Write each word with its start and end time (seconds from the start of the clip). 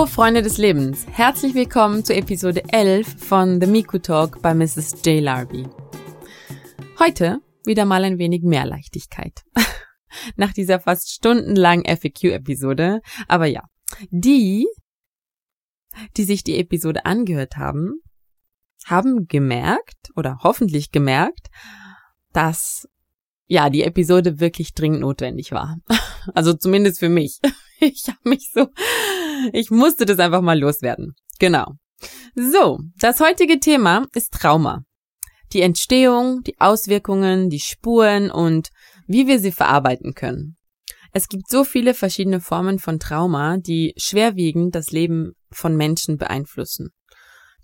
Hallo 0.00 0.08
Freunde 0.08 0.40
des 0.40 0.56
Lebens, 0.56 1.06
herzlich 1.10 1.52
willkommen 1.52 2.06
zu 2.06 2.14
Episode 2.14 2.62
11 2.72 3.22
von 3.22 3.60
The 3.60 3.66
Miku 3.66 3.98
Talk 3.98 4.40
bei 4.40 4.54
Mrs. 4.54 5.04
J. 5.04 5.22
Larby. 5.22 5.68
Heute 6.98 7.40
wieder 7.66 7.84
mal 7.84 8.02
ein 8.04 8.16
wenig 8.16 8.42
mehr 8.42 8.64
Leichtigkeit. 8.64 9.42
Nach 10.36 10.54
dieser 10.54 10.80
fast 10.80 11.10
stundenlangen 11.10 11.84
FAQ-Episode. 11.84 13.02
Aber 13.28 13.44
ja, 13.44 13.64
die, 14.10 14.66
die 16.16 16.24
sich 16.24 16.44
die 16.44 16.56
Episode 16.56 17.04
angehört 17.04 17.58
haben, 17.58 18.00
haben 18.86 19.26
gemerkt 19.28 20.12
oder 20.16 20.38
hoffentlich 20.42 20.92
gemerkt, 20.92 21.48
dass 22.32 22.88
ja, 23.48 23.68
die 23.68 23.82
Episode 23.82 24.40
wirklich 24.40 24.72
dringend 24.72 25.00
notwendig 25.00 25.52
war. 25.52 25.76
Also 26.34 26.54
zumindest 26.54 27.00
für 27.00 27.10
mich. 27.10 27.38
Ich 27.82 28.04
habe 28.08 28.28
mich 28.28 28.50
so, 28.52 28.68
ich 29.52 29.70
musste 29.70 30.06
das 30.06 30.18
einfach 30.18 30.42
mal 30.42 30.58
loswerden. 30.58 31.14
Genau. 31.38 31.72
So, 32.34 32.80
das 32.98 33.20
heutige 33.20 33.60
Thema 33.60 34.06
ist 34.14 34.32
Trauma. 34.32 34.82
Die 35.52 35.62
Entstehung, 35.62 36.42
die 36.42 36.60
Auswirkungen, 36.60 37.50
die 37.50 37.60
Spuren 37.60 38.30
und 38.30 38.70
wie 39.06 39.26
wir 39.26 39.38
sie 39.40 39.52
verarbeiten 39.52 40.14
können. 40.14 40.56
Es 41.12 41.28
gibt 41.28 41.50
so 41.50 41.64
viele 41.64 41.92
verschiedene 41.92 42.40
Formen 42.40 42.78
von 42.78 43.00
Trauma, 43.00 43.56
die 43.56 43.92
schwerwiegend 43.96 44.76
das 44.76 44.92
Leben 44.92 45.32
von 45.50 45.76
Menschen 45.76 46.18
beeinflussen. 46.18 46.90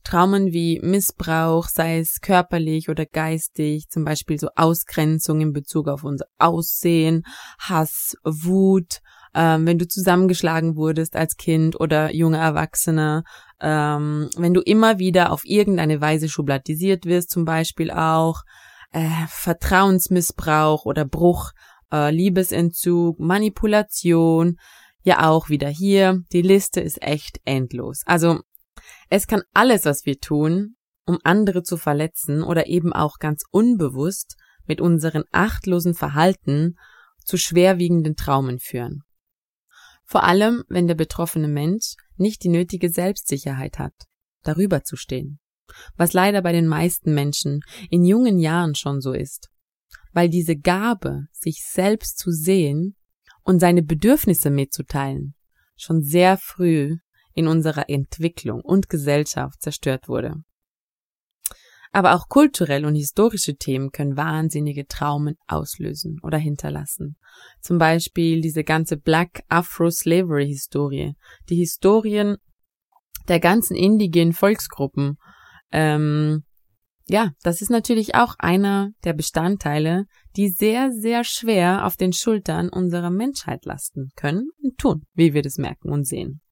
Traumen 0.03 0.53
wie 0.53 0.81
Missbrauch, 0.81 1.69
sei 1.69 1.99
es 1.99 2.21
körperlich 2.21 2.89
oder 2.89 3.07
geistig, 3.07 3.89
zum 3.89 4.05
Beispiel 4.05 4.39
so 4.39 4.49
Ausgrenzung 4.55 5.41
in 5.41 5.53
Bezug 5.53 5.89
auf 5.89 6.05
unser 6.05 6.27
Aussehen, 6.39 7.25
Hass, 7.59 8.17
Wut, 8.23 9.01
ähm, 9.37 9.67
wenn 9.67 9.79
du 9.79 9.87
zusammengeschlagen 9.87 10.77
wurdest 10.77 11.15
als 11.15 11.37
Kind 11.37 11.79
oder 11.79 12.15
junger 12.15 12.39
Erwachsener, 12.39 13.23
ähm, 13.61 14.31
wenn 14.39 14.55
du 14.55 14.63
immer 14.63 14.99
wieder 14.99 15.31
auf 15.31 15.43
irgendeine 15.45 16.01
Weise 16.01 16.31
schubladisiert 16.31 17.05
wirst, 17.05 17.31
zum 17.31 17.45
Beispiel 17.45 17.91
auch 17.91 18.41
äh, 18.93 19.27
Vertrauensmissbrauch 19.29 20.87
oder 20.87 21.05
Bruch, 21.05 21.51
äh, 21.93 22.11
Liebesentzug, 22.11 23.21
Manipulation, 23.21 24.57
ja 25.03 25.29
auch 25.29 25.51
wieder 25.51 25.69
hier. 25.69 26.23
Die 26.33 26.43
Liste 26.43 26.81
ist 26.81 27.03
echt 27.03 27.39
endlos. 27.45 28.03
Also 28.07 28.41
es 29.11 29.27
kann 29.27 29.43
alles, 29.53 29.85
was 29.85 30.07
wir 30.07 30.19
tun, 30.19 30.77
um 31.05 31.19
andere 31.25 31.63
zu 31.63 31.77
verletzen 31.77 32.43
oder 32.43 32.69
eben 32.69 32.95
auch 32.95 33.19
ganz 33.19 33.45
unbewusst 33.51 34.37
mit 34.65 34.81
unseren 34.81 35.25
achtlosen 35.31 35.93
Verhalten 35.93 36.77
zu 37.23 37.37
schwerwiegenden 37.37 38.17
Traumen 38.17 38.59
führen. 38.59 39.03
Vor 40.07 40.23
allem, 40.23 40.63
wenn 40.69 40.87
der 40.87 40.95
betroffene 40.95 41.49
Mensch 41.49 41.95
nicht 42.17 42.45
die 42.45 42.49
nötige 42.49 42.91
Selbstsicherheit 42.91 43.79
hat, 43.79 43.95
darüber 44.43 44.85
zu 44.85 44.97
stehen. 44.97 45.41
Was 45.97 46.13
leider 46.13 46.43
bei 46.43 46.53
den 46.53 46.69
meisten 46.69 47.13
Menschen 47.13 47.61
in 47.91 48.05
jungen 48.05 48.39
Jahren 48.39 48.77
schon 48.77 49.01
so 49.01 49.13
ist. 49.13 49.51
Weil 50.13 50.31
diese 50.31 50.57
Gabe, 50.57 51.27
sich 51.33 51.65
selbst 51.65 52.19
zu 52.19 52.31
sehen 52.31 52.97
und 53.43 53.59
seine 53.59 53.83
Bedürfnisse 53.83 54.51
mitzuteilen, 54.51 55.35
schon 55.77 56.03
sehr 56.03 56.39
früh 56.39 56.97
in 57.35 57.49
unserer 57.49 57.91
Entwicklung 57.91 58.61
und 58.63 58.89
Gesellschaft 58.89 59.61
zerstört 59.61 60.09
wurde. 60.09 60.37
Aber 61.97 62.15
auch 62.15 62.29
kulturell 62.29 62.85
und 62.85 62.95
historische 62.95 63.57
Themen 63.57 63.91
können 63.91 64.19
wahnsinnige 64.19 64.87
Traumen 64.87 65.37
auslösen 65.47 66.19
oder 66.23 66.37
hinterlassen. 66.37 67.17
Zum 67.63 67.79
Beispiel 67.79 68.43
diese 68.43 68.65
ganze 68.65 68.99
Black 68.99 69.45
Afro-Slavery-Historie, 69.49 71.15
die 71.49 71.57
Historien 71.57 72.37
der 73.29 73.41
ganzen 73.41 73.75
indigenen 73.75 74.35
Volksgruppen. 74.35 75.17
Ähm, 75.73 76.45
ja, 77.07 77.31
das 77.43 77.63
ist 77.63 77.71
natürlich 77.71 78.15
auch 78.15 78.35
einer 78.39 78.91
der 79.05 79.15
Bestandteile, 79.15 80.05
die 80.37 80.51
sehr, 80.51 80.93
sehr 80.93 81.25
schwer 81.25 81.87
auf 81.87 81.97
den 81.97 82.13
Schultern 82.13 82.69
unserer 82.69 83.09
Menschheit 83.09 83.65
lasten 83.65 84.11
können 84.17 84.51
und 84.63 84.77
tun, 84.77 85.07
wie 85.15 85.33
wir 85.33 85.41
das 85.41 85.57
merken 85.57 85.89
und 85.89 86.07
sehen. 86.07 86.43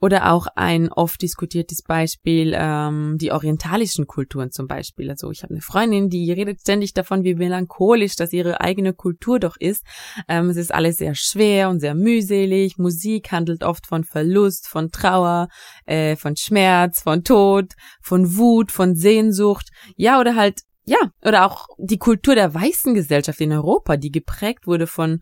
Oder 0.00 0.32
auch 0.32 0.46
ein 0.54 0.90
oft 0.90 1.20
diskutiertes 1.22 1.82
Beispiel, 1.82 2.52
ähm, 2.54 3.16
die 3.18 3.32
orientalischen 3.32 4.06
Kulturen 4.06 4.50
zum 4.50 4.66
Beispiel. 4.66 5.10
Also 5.10 5.30
ich 5.30 5.42
habe 5.42 5.54
eine 5.54 5.62
Freundin, 5.62 6.10
die 6.10 6.30
redet 6.32 6.60
ständig 6.60 6.94
davon, 6.94 7.24
wie 7.24 7.34
melancholisch 7.34 8.16
das 8.16 8.32
ihre 8.32 8.60
eigene 8.60 8.92
Kultur 8.92 9.40
doch 9.40 9.56
ist. 9.58 9.84
Ähm, 10.28 10.50
es 10.50 10.56
ist 10.56 10.72
alles 10.72 10.98
sehr 10.98 11.14
schwer 11.14 11.70
und 11.70 11.80
sehr 11.80 11.94
mühselig. 11.94 12.78
Musik 12.78 13.32
handelt 13.32 13.64
oft 13.64 13.86
von 13.86 14.04
Verlust, 14.04 14.68
von 14.68 14.90
Trauer, 14.90 15.48
äh, 15.86 16.16
von 16.16 16.36
Schmerz, 16.36 17.02
von 17.02 17.24
Tod, 17.24 17.72
von 18.00 18.36
Wut, 18.36 18.70
von 18.72 18.94
Sehnsucht. 18.94 19.68
Ja, 19.96 20.20
oder 20.20 20.36
halt 20.36 20.60
ja, 20.88 21.12
oder 21.22 21.44
auch 21.44 21.66
die 21.76 21.98
Kultur 21.98 22.34
der 22.34 22.54
weißen 22.54 22.94
Gesellschaft 22.94 23.42
in 23.42 23.52
Europa, 23.52 23.98
die 23.98 24.10
geprägt 24.10 24.66
wurde 24.66 24.86
von 24.86 25.20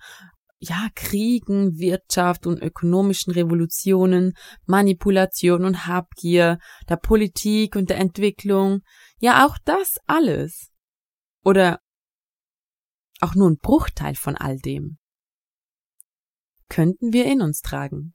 ja, 0.58 0.88
Kriegen, 0.94 1.78
Wirtschaft 1.78 2.46
und 2.46 2.62
ökonomischen 2.62 3.32
Revolutionen, 3.32 4.34
Manipulation 4.64 5.64
und 5.64 5.86
Habgier, 5.86 6.58
der 6.88 6.96
Politik 6.96 7.76
und 7.76 7.90
der 7.90 7.98
Entwicklung, 7.98 8.80
ja 9.18 9.46
auch 9.46 9.58
das 9.64 9.98
alles. 10.06 10.70
Oder 11.44 11.80
auch 13.20 13.34
nur 13.34 13.50
ein 13.50 13.58
Bruchteil 13.58 14.14
von 14.14 14.36
all 14.36 14.58
dem 14.58 14.98
könnten 16.68 17.12
wir 17.12 17.26
in 17.26 17.42
uns 17.42 17.60
tragen. 17.60 18.14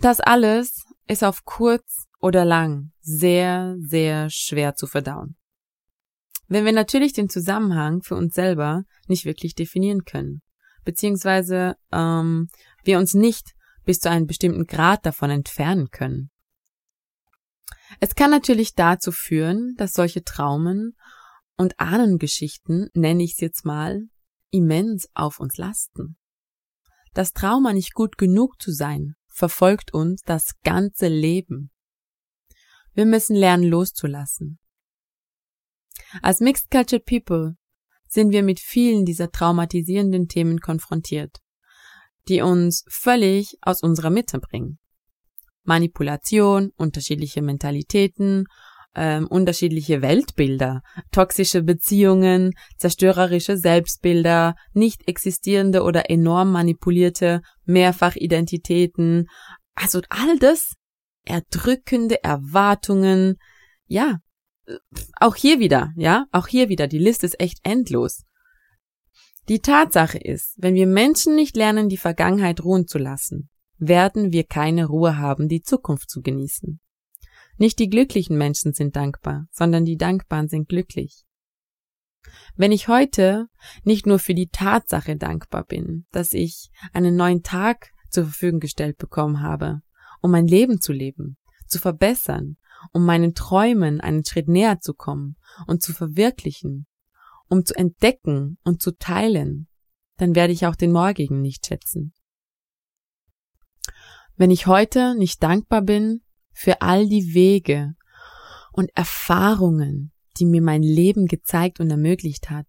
Das 0.00 0.20
alles 0.20 0.84
ist 1.06 1.22
auf 1.22 1.44
kurz 1.44 2.06
oder 2.18 2.44
lang 2.44 2.92
sehr, 3.00 3.76
sehr 3.78 4.30
schwer 4.30 4.74
zu 4.74 4.86
verdauen 4.86 5.36
wenn 6.48 6.64
wir 6.64 6.72
natürlich 6.72 7.12
den 7.12 7.28
Zusammenhang 7.28 8.02
für 8.02 8.14
uns 8.14 8.34
selber 8.34 8.84
nicht 9.08 9.24
wirklich 9.24 9.54
definieren 9.54 10.04
können, 10.04 10.42
beziehungsweise 10.84 11.74
ähm, 11.92 12.48
wir 12.84 12.98
uns 12.98 13.14
nicht 13.14 13.52
bis 13.84 14.00
zu 14.00 14.10
einem 14.10 14.26
bestimmten 14.26 14.66
Grad 14.66 15.06
davon 15.06 15.30
entfernen 15.30 15.90
können. 15.90 16.30
Es 18.00 18.14
kann 18.14 18.30
natürlich 18.30 18.74
dazu 18.74 19.12
führen, 19.12 19.74
dass 19.76 19.92
solche 19.92 20.24
Traumen 20.24 20.96
und 21.56 21.78
Ahnengeschichten, 21.78 22.90
nenne 22.94 23.22
ich 23.22 23.32
es 23.32 23.40
jetzt 23.40 23.64
mal, 23.64 24.02
immens 24.50 25.08
auf 25.14 25.40
uns 25.40 25.56
lasten. 25.56 26.16
Das 27.14 27.32
Trauma 27.32 27.72
nicht 27.72 27.94
gut 27.94 28.18
genug 28.18 28.60
zu 28.60 28.72
sein, 28.72 29.14
verfolgt 29.26 29.94
uns 29.94 30.22
das 30.22 30.60
ganze 30.64 31.08
Leben. 31.08 31.70
Wir 32.92 33.06
müssen 33.06 33.36
lernen 33.36 33.64
loszulassen, 33.64 34.58
als 36.22 36.40
Mixed 36.40 36.70
Culture 36.70 37.00
People 37.00 37.56
sind 38.08 38.32
wir 38.32 38.42
mit 38.42 38.60
vielen 38.60 39.04
dieser 39.04 39.30
traumatisierenden 39.30 40.28
Themen 40.28 40.60
konfrontiert, 40.60 41.38
die 42.28 42.40
uns 42.42 42.84
völlig 42.88 43.56
aus 43.62 43.82
unserer 43.82 44.10
Mitte 44.10 44.38
bringen. 44.38 44.78
Manipulation, 45.64 46.70
unterschiedliche 46.76 47.42
Mentalitäten, 47.42 48.44
ähm, 48.94 49.26
unterschiedliche 49.26 50.00
Weltbilder, 50.00 50.80
toxische 51.12 51.62
Beziehungen, 51.62 52.52
zerstörerische 52.78 53.58
Selbstbilder, 53.58 54.54
nicht 54.72 55.06
existierende 55.06 55.82
oder 55.82 56.08
enorm 56.08 56.50
manipulierte 56.50 57.42
Mehrfachidentitäten, 57.66 59.26
also 59.74 60.00
all 60.08 60.38
das 60.38 60.72
erdrückende 61.24 62.22
Erwartungen, 62.24 63.36
ja, 63.86 64.18
auch 65.20 65.34
hier 65.34 65.58
wieder, 65.60 65.92
ja, 65.96 66.26
auch 66.32 66.46
hier 66.46 66.68
wieder, 66.68 66.86
die 66.86 66.98
Liste 66.98 67.26
ist 67.26 67.40
echt 67.40 67.60
endlos. 67.62 68.24
Die 69.48 69.60
Tatsache 69.60 70.18
ist, 70.18 70.54
wenn 70.58 70.74
wir 70.74 70.86
Menschen 70.86 71.36
nicht 71.36 71.56
lernen, 71.56 71.88
die 71.88 71.96
Vergangenheit 71.96 72.64
ruhen 72.64 72.88
zu 72.88 72.98
lassen, 72.98 73.48
werden 73.78 74.32
wir 74.32 74.44
keine 74.44 74.86
Ruhe 74.86 75.18
haben, 75.18 75.48
die 75.48 75.62
Zukunft 75.62 76.10
zu 76.10 76.20
genießen. 76.20 76.80
Nicht 77.58 77.78
die 77.78 77.88
glücklichen 77.88 78.36
Menschen 78.36 78.72
sind 78.72 78.96
dankbar, 78.96 79.46
sondern 79.52 79.84
die 79.84 79.96
Dankbaren 79.96 80.48
sind 80.48 80.68
glücklich. 80.68 81.24
Wenn 82.56 82.72
ich 82.72 82.88
heute 82.88 83.46
nicht 83.84 84.06
nur 84.06 84.18
für 84.18 84.34
die 84.34 84.48
Tatsache 84.48 85.16
dankbar 85.16 85.64
bin, 85.64 86.06
dass 86.10 86.32
ich 86.32 86.70
einen 86.92 87.14
neuen 87.16 87.42
Tag 87.42 87.90
zur 88.10 88.24
Verfügung 88.24 88.60
gestellt 88.60 88.98
bekommen 88.98 89.42
habe, 89.42 89.80
um 90.22 90.32
mein 90.32 90.46
Leben 90.46 90.80
zu 90.80 90.92
leben, 90.92 91.36
zu 91.66 91.78
verbessern, 91.78 92.56
um 92.92 93.04
meinen 93.04 93.34
Träumen 93.34 94.00
einen 94.00 94.24
Schritt 94.24 94.48
näher 94.48 94.80
zu 94.80 94.94
kommen 94.94 95.36
und 95.66 95.82
zu 95.82 95.92
verwirklichen, 95.92 96.86
um 97.48 97.64
zu 97.64 97.74
entdecken 97.74 98.58
und 98.64 98.82
zu 98.82 98.96
teilen, 98.96 99.68
dann 100.16 100.34
werde 100.34 100.52
ich 100.52 100.66
auch 100.66 100.76
den 100.76 100.92
morgigen 100.92 101.40
nicht 101.40 101.66
schätzen. 101.66 102.12
Wenn 104.36 104.50
ich 104.50 104.66
heute 104.66 105.14
nicht 105.16 105.42
dankbar 105.42 105.82
bin 105.82 106.22
für 106.52 106.82
all 106.82 107.08
die 107.08 107.34
Wege 107.34 107.94
und 108.72 108.90
Erfahrungen, 108.94 110.12
die 110.38 110.44
mir 110.44 110.62
mein 110.62 110.82
Leben 110.82 111.26
gezeigt 111.26 111.80
und 111.80 111.90
ermöglicht 111.90 112.50
hat, 112.50 112.66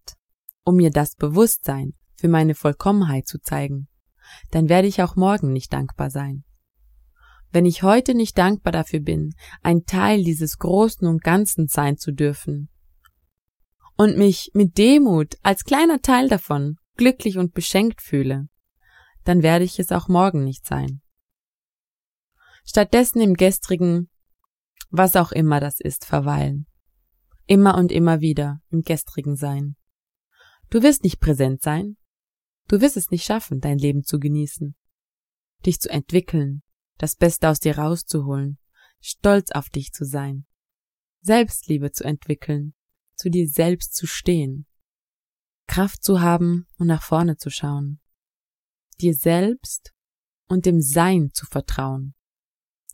um 0.64 0.76
mir 0.76 0.90
das 0.90 1.14
Bewusstsein 1.14 1.94
für 2.16 2.28
meine 2.28 2.54
Vollkommenheit 2.54 3.26
zu 3.26 3.40
zeigen, 3.40 3.88
dann 4.50 4.68
werde 4.68 4.88
ich 4.88 5.02
auch 5.02 5.16
morgen 5.16 5.52
nicht 5.52 5.72
dankbar 5.72 6.10
sein. 6.10 6.44
Wenn 7.50 7.64
ich 7.64 7.82
heute 7.82 8.14
nicht 8.14 8.36
dankbar 8.36 8.72
dafür 8.72 9.00
bin, 9.00 9.34
ein 9.62 9.84
Teil 9.84 10.22
dieses 10.22 10.58
Großen 10.58 11.06
und 11.06 11.22
Ganzen 11.22 11.68
sein 11.68 11.96
zu 11.96 12.12
dürfen, 12.12 12.68
und 13.98 14.16
mich 14.16 14.50
mit 14.54 14.78
Demut 14.78 15.34
als 15.42 15.64
kleiner 15.64 16.00
Teil 16.00 16.28
davon 16.28 16.76
glücklich 16.96 17.36
und 17.36 17.52
beschenkt 17.52 18.00
fühle, 18.00 18.48
dann 19.24 19.42
werde 19.42 19.64
ich 19.64 19.78
es 19.78 19.92
auch 19.92 20.08
morgen 20.08 20.44
nicht 20.44 20.64
sein. 20.64 21.02
Stattdessen 22.64 23.20
im 23.20 23.34
gestrigen, 23.34 24.08
was 24.90 25.16
auch 25.16 25.32
immer 25.32 25.58
das 25.60 25.80
ist, 25.80 26.04
verweilen. 26.04 26.66
Immer 27.46 27.76
und 27.76 27.90
immer 27.90 28.20
wieder 28.20 28.60
im 28.70 28.82
gestrigen 28.82 29.36
sein. 29.36 29.76
Du 30.70 30.82
wirst 30.82 31.02
nicht 31.02 31.18
präsent 31.18 31.62
sein. 31.62 31.96
Du 32.68 32.80
wirst 32.80 32.96
es 32.96 33.10
nicht 33.10 33.24
schaffen, 33.24 33.60
dein 33.60 33.78
Leben 33.78 34.04
zu 34.04 34.18
genießen, 34.18 34.76
dich 35.64 35.80
zu 35.80 35.90
entwickeln, 35.90 36.62
das 36.98 37.16
Beste 37.16 37.48
aus 37.48 37.60
dir 37.60 37.78
rauszuholen, 37.78 38.58
stolz 39.00 39.52
auf 39.52 39.70
dich 39.70 39.92
zu 39.92 40.04
sein, 40.04 40.46
Selbstliebe 41.20 41.92
zu 41.92 42.04
entwickeln, 42.04 42.74
zu 43.14 43.30
dir 43.30 43.48
selbst 43.48 43.94
zu 43.94 44.06
stehen, 44.06 44.66
Kraft 45.66 46.02
zu 46.02 46.20
haben 46.20 46.66
und 46.78 46.88
nach 46.88 47.02
vorne 47.02 47.36
zu 47.36 47.50
schauen, 47.50 48.00
dir 49.00 49.14
selbst 49.14 49.92
und 50.48 50.66
dem 50.66 50.80
Sein 50.80 51.30
zu 51.32 51.46
vertrauen. 51.46 52.14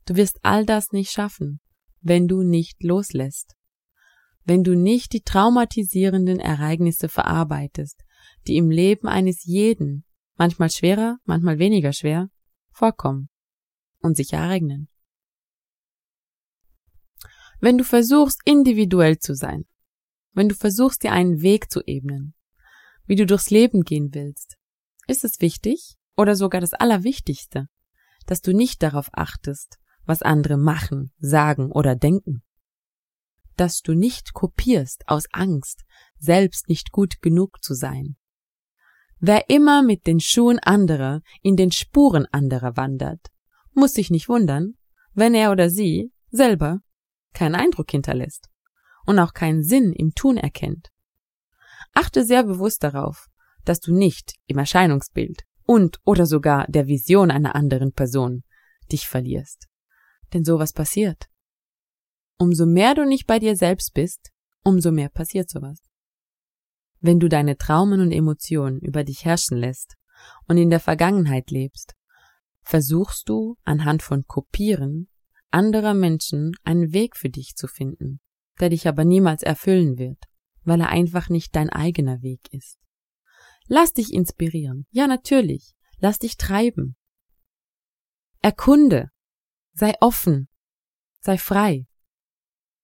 Du 0.06 0.17
wirst 0.17 0.39
all 0.43 0.67
das 0.67 0.93
nicht 0.93 1.11
schaffen, 1.11 1.61
wenn 2.01 2.29
du 2.29 2.43
nicht 2.43 2.83
loslässt, 2.83 3.55
wenn 4.45 4.62
du 4.65 4.77
nicht 4.77 5.12
die 5.15 5.23
traumatisierenden 5.23 6.41
Ereignisse 6.41 7.09
verarbeitest, 7.09 8.03
die 8.47 8.56
im 8.56 8.71
Leben 8.71 9.09
eines 9.09 9.45
jeden, 9.45 10.05
manchmal 10.37 10.71
schwerer, 10.71 11.19
manchmal 11.25 11.59
weniger 11.59 11.95
schwer, 11.95 12.29
vorkommen 12.73 13.31
und 14.05 14.17
sich 14.17 14.33
ereignen. 14.33 14.89
Wenn 17.61 17.79
du 17.79 17.85
versuchst, 17.85 18.41
individuell 18.45 19.19
zu 19.19 19.35
sein, 19.35 19.65
wenn 20.33 20.49
du 20.49 20.55
versuchst, 20.55 21.03
dir 21.03 21.12
einen 21.12 21.41
Weg 21.41 21.71
zu 21.71 21.81
ebnen, 21.87 22.35
wie 23.06 23.17
du 23.17 23.27
durchs 23.27 23.51
Leben 23.51 23.83
gehen 23.83 24.11
willst, 24.12 24.56
ist 25.06 25.25
es 25.25 25.41
wichtig 25.41 25.97
oder 26.17 26.37
sogar 26.37 26.61
das 26.61 26.75
Allerwichtigste, 26.75 27.69
dass 28.27 28.41
du 28.41 28.53
nicht 28.53 28.83
darauf 28.83 29.09
achtest, 29.12 29.79
was 30.05 30.23
andere 30.23 30.56
machen, 30.56 31.12
sagen 31.19 31.71
oder 31.73 31.97
denken. 31.97 32.43
Dass 33.56 33.81
du 33.81 33.95
nicht 33.95 34.35
kopierst 34.35 35.05
aus 35.06 35.25
Angst, 35.33 35.85
selbst 36.19 36.69
nicht 36.69 36.91
gut 36.91 37.23
genug 37.23 37.62
zu 37.62 37.75
sein. 37.75 38.17
Wer 39.21 39.49
immer 39.49 39.83
mit 39.83 40.06
den 40.06 40.21
Schuhen 40.21 40.59
anderer 40.59 41.23
in 41.43 41.56
den 41.56 41.71
Spuren 41.71 42.27
anderer 42.27 42.77
wandert, 42.77 43.31
muss 43.75 43.93
sich 43.93 44.11
nicht 44.11 44.29
wundern, 44.29 44.75
wenn 45.12 45.35
er 45.35 45.53
oder 45.53 45.71
sie 45.71 46.12
selber 46.31 46.81
keinen 47.32 47.55
Eindruck 47.55 47.91
hinterlässt 47.91 48.49
und 49.06 49.19
auch 49.19 49.32
keinen 49.32 49.62
Sinn 49.62 49.93
im 49.93 50.15
Tun 50.15 50.37
erkennt. 50.37 50.91
Achte 51.93 52.25
sehr 52.25 52.44
bewusst 52.44 52.82
darauf, 52.82 53.29
dass 53.65 53.81
du 53.81 53.94
nicht 53.94 54.35
im 54.47 54.59
Erscheinungsbild 54.59 55.43
und 55.65 55.99
oder 56.05 56.26
sogar 56.26 56.67
der 56.69 56.87
Vision 56.87 57.31
einer 57.31 57.55
anderen 57.55 57.93
Person 57.93 58.44
dich 58.91 59.09
verlierst. 59.09 59.69
Denn 60.32 60.44
sowas 60.44 60.73
passiert. 60.73 61.29
Umso 62.37 62.67
mehr 62.67 62.94
du 62.94 63.06
nicht 63.06 63.27
bei 63.27 63.38
dir 63.38 63.56
selbst 63.56 63.94
bist, 63.94 64.31
umso 64.62 64.91
mehr 64.91 65.09
passiert 65.09 65.49
sowas. 65.49 65.81
Wenn 67.00 67.20
du 67.20 67.29
deine 67.29 67.56
Traumen 67.56 68.00
und 68.00 68.12
Emotionen 68.12 68.81
über 68.81 69.05
dich 69.05 69.25
herrschen 69.25 69.59
lässt 69.59 69.94
und 70.49 70.56
in 70.56 70.70
der 70.70 70.81
Vergangenheit 70.81 71.50
lebst, 71.50 71.94
versuchst 72.65 73.29
du 73.29 73.57
anhand 73.65 74.03
von 74.03 74.27
Kopieren 74.27 75.09
anderer 75.51 75.95
Menschen 75.95 76.53
einen 76.65 76.93
Weg 76.93 77.17
für 77.17 77.31
dich 77.31 77.55
zu 77.55 77.69
finden, 77.69 78.21
der 78.59 78.71
dich 78.71 78.89
aber 78.89 79.05
niemals 79.05 79.43
erfüllen 79.43 79.99
wird, 79.99 80.19
weil 80.65 80.81
er 80.81 80.89
einfach 80.89 81.29
nicht 81.29 81.55
dein 81.55 81.71
eigener 81.71 82.23
Weg 82.23 82.53
ist. 82.53 82.79
Lass 83.67 83.93
dich 83.93 84.13
inspirieren. 84.13 84.87
Ja, 84.91 85.07
natürlich. 85.07 85.75
Lass 85.99 86.19
dich 86.19 86.37
treiben. 86.37 86.97
Erkunde. 88.43 89.11
Sei 89.73 89.95
offen. 90.01 90.49
Sei 91.21 91.39
frei. 91.39 91.87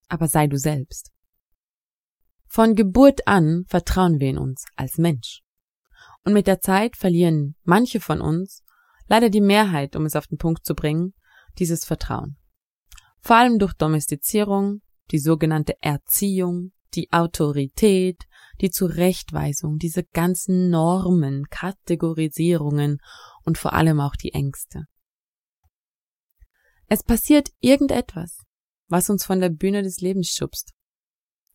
Aber 0.08 0.28
sei 0.28 0.46
du 0.46 0.56
selbst. 0.56 1.10
Von 2.46 2.74
Geburt 2.74 3.26
an 3.26 3.64
vertrauen 3.68 4.20
wir 4.20 4.30
in 4.30 4.38
uns 4.38 4.64
als 4.74 4.96
Mensch. 4.96 5.42
Und 6.24 6.32
mit 6.32 6.46
der 6.46 6.60
Zeit 6.60 6.96
verlieren 6.96 7.56
manche 7.62 8.00
von 8.00 8.20
uns, 8.20 8.64
leider 9.10 9.28
die 9.28 9.42
Mehrheit, 9.42 9.96
um 9.96 10.06
es 10.06 10.16
auf 10.16 10.28
den 10.28 10.38
Punkt 10.38 10.64
zu 10.64 10.74
bringen, 10.74 11.12
dieses 11.58 11.84
Vertrauen. 11.84 12.38
Vor 13.20 13.36
allem 13.36 13.58
durch 13.58 13.74
Domestizierung, 13.74 14.80
die 15.10 15.18
sogenannte 15.18 15.74
Erziehung, 15.82 16.72
die 16.94 17.12
Autorität, 17.12 18.22
die 18.60 18.70
Zurechtweisung, 18.70 19.78
diese 19.78 20.04
ganzen 20.04 20.70
Normen, 20.70 21.46
Kategorisierungen 21.50 22.98
und 23.44 23.58
vor 23.58 23.72
allem 23.72 24.00
auch 24.00 24.14
die 24.16 24.32
Ängste. 24.32 24.84
Es 26.86 27.02
passiert 27.02 27.50
irgendetwas, 27.60 28.38
was 28.88 29.10
uns 29.10 29.24
von 29.24 29.40
der 29.40 29.50
Bühne 29.50 29.82
des 29.82 30.00
Lebens 30.00 30.28
schubst. 30.28 30.72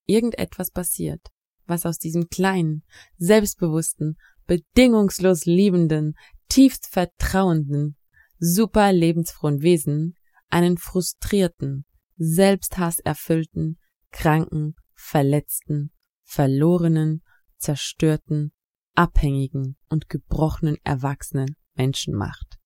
Irgendetwas 0.05 0.71
passiert, 0.71 1.21
was 1.65 1.85
aus 1.85 1.97
diesem 1.97 2.27
kleinen, 2.29 2.83
selbstbewussten, 3.17 4.17
bedingungslos 4.45 5.45
liebenden, 5.45 6.15
tiefst 6.47 6.87
vertrauenden, 6.87 7.97
super 8.37 8.91
lebensfrohen 8.91 9.61
Wesen 9.61 10.15
einen 10.49 10.77
frustrierten, 10.77 11.85
selbsthasserfüllten, 12.17 13.79
kranken, 14.11 14.75
verletzten, 14.93 15.91
verlorenen, 16.23 17.23
zerstörten, 17.57 18.53
abhängigen 18.93 19.77
und 19.89 20.09
gebrochenen 20.09 20.77
erwachsenen 20.83 21.55
Menschen 21.73 22.15
macht. 22.15 22.57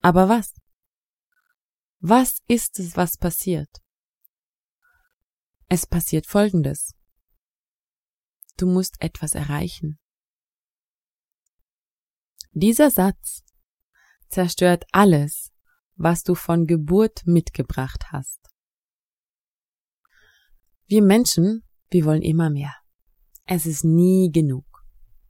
Aber 0.00 0.28
was? 0.28 0.54
Was 1.98 2.40
ist 2.48 2.78
es, 2.78 2.96
was 2.96 3.18
passiert? 3.18 3.82
Es 5.68 5.86
passiert 5.86 6.26
Folgendes. 6.26 6.94
Du 8.56 8.66
musst 8.66 8.96
etwas 9.00 9.34
erreichen. 9.34 9.99
Dieser 12.52 12.90
Satz 12.90 13.44
zerstört 14.28 14.84
alles, 14.90 15.52
was 15.94 16.24
du 16.24 16.34
von 16.34 16.66
Geburt 16.66 17.26
mitgebracht 17.26 18.10
hast. 18.10 18.40
Wir 20.86 21.02
Menschen, 21.02 21.62
wir 21.90 22.04
wollen 22.04 22.22
immer 22.22 22.50
mehr. 22.50 22.74
Es 23.44 23.66
ist 23.66 23.84
nie 23.84 24.30
genug. 24.32 24.64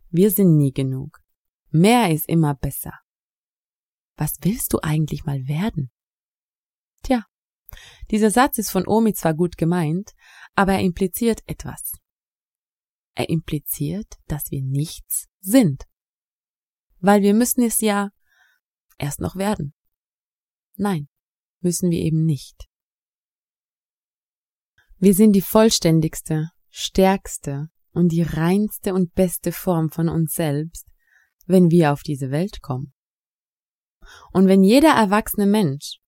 Wir 0.08 0.30
sind 0.30 0.56
nie 0.56 0.72
genug. 0.72 1.20
Mehr 1.70 2.10
ist 2.10 2.26
immer 2.28 2.54
besser. 2.54 2.98
Was 4.16 4.36
willst 4.40 4.72
du 4.72 4.80
eigentlich 4.82 5.24
mal 5.24 5.46
werden? 5.46 5.90
Tja, 7.02 7.26
dieser 8.10 8.30
Satz 8.30 8.58
ist 8.58 8.70
von 8.70 8.86
Omi 8.86 9.12
zwar 9.12 9.34
gut 9.34 9.56
gemeint, 9.56 10.14
aber 10.54 10.72
er 10.72 10.80
impliziert 10.80 11.42
etwas. 11.46 11.92
Er 13.14 13.28
impliziert, 13.28 14.18
dass 14.26 14.50
wir 14.50 14.62
nichts 14.62 15.28
sind. 15.40 15.89
Weil 17.00 17.22
wir 17.22 17.34
müssen 17.34 17.62
es 17.62 17.80
ja 17.80 18.10
erst 18.98 19.20
noch 19.20 19.36
werden. 19.36 19.74
Nein, 20.76 21.08
müssen 21.60 21.90
wir 21.90 21.98
eben 21.98 22.24
nicht. 22.24 22.66
Wir 24.98 25.14
sind 25.14 25.32
die 25.32 25.40
vollständigste, 25.40 26.50
stärkste 26.68 27.68
und 27.92 28.12
die 28.12 28.22
reinste 28.22 28.94
und 28.94 29.14
beste 29.14 29.52
Form 29.52 29.90
von 29.90 30.08
uns 30.08 30.34
selbst, 30.34 30.86
wenn 31.46 31.70
wir 31.70 31.92
auf 31.92 32.02
diese 32.02 32.30
Welt 32.30 32.60
kommen. 32.60 32.92
Und 34.32 34.46
wenn 34.46 34.62
jeder 34.62 34.90
erwachsene 34.90 35.46
Mensch 35.46 35.98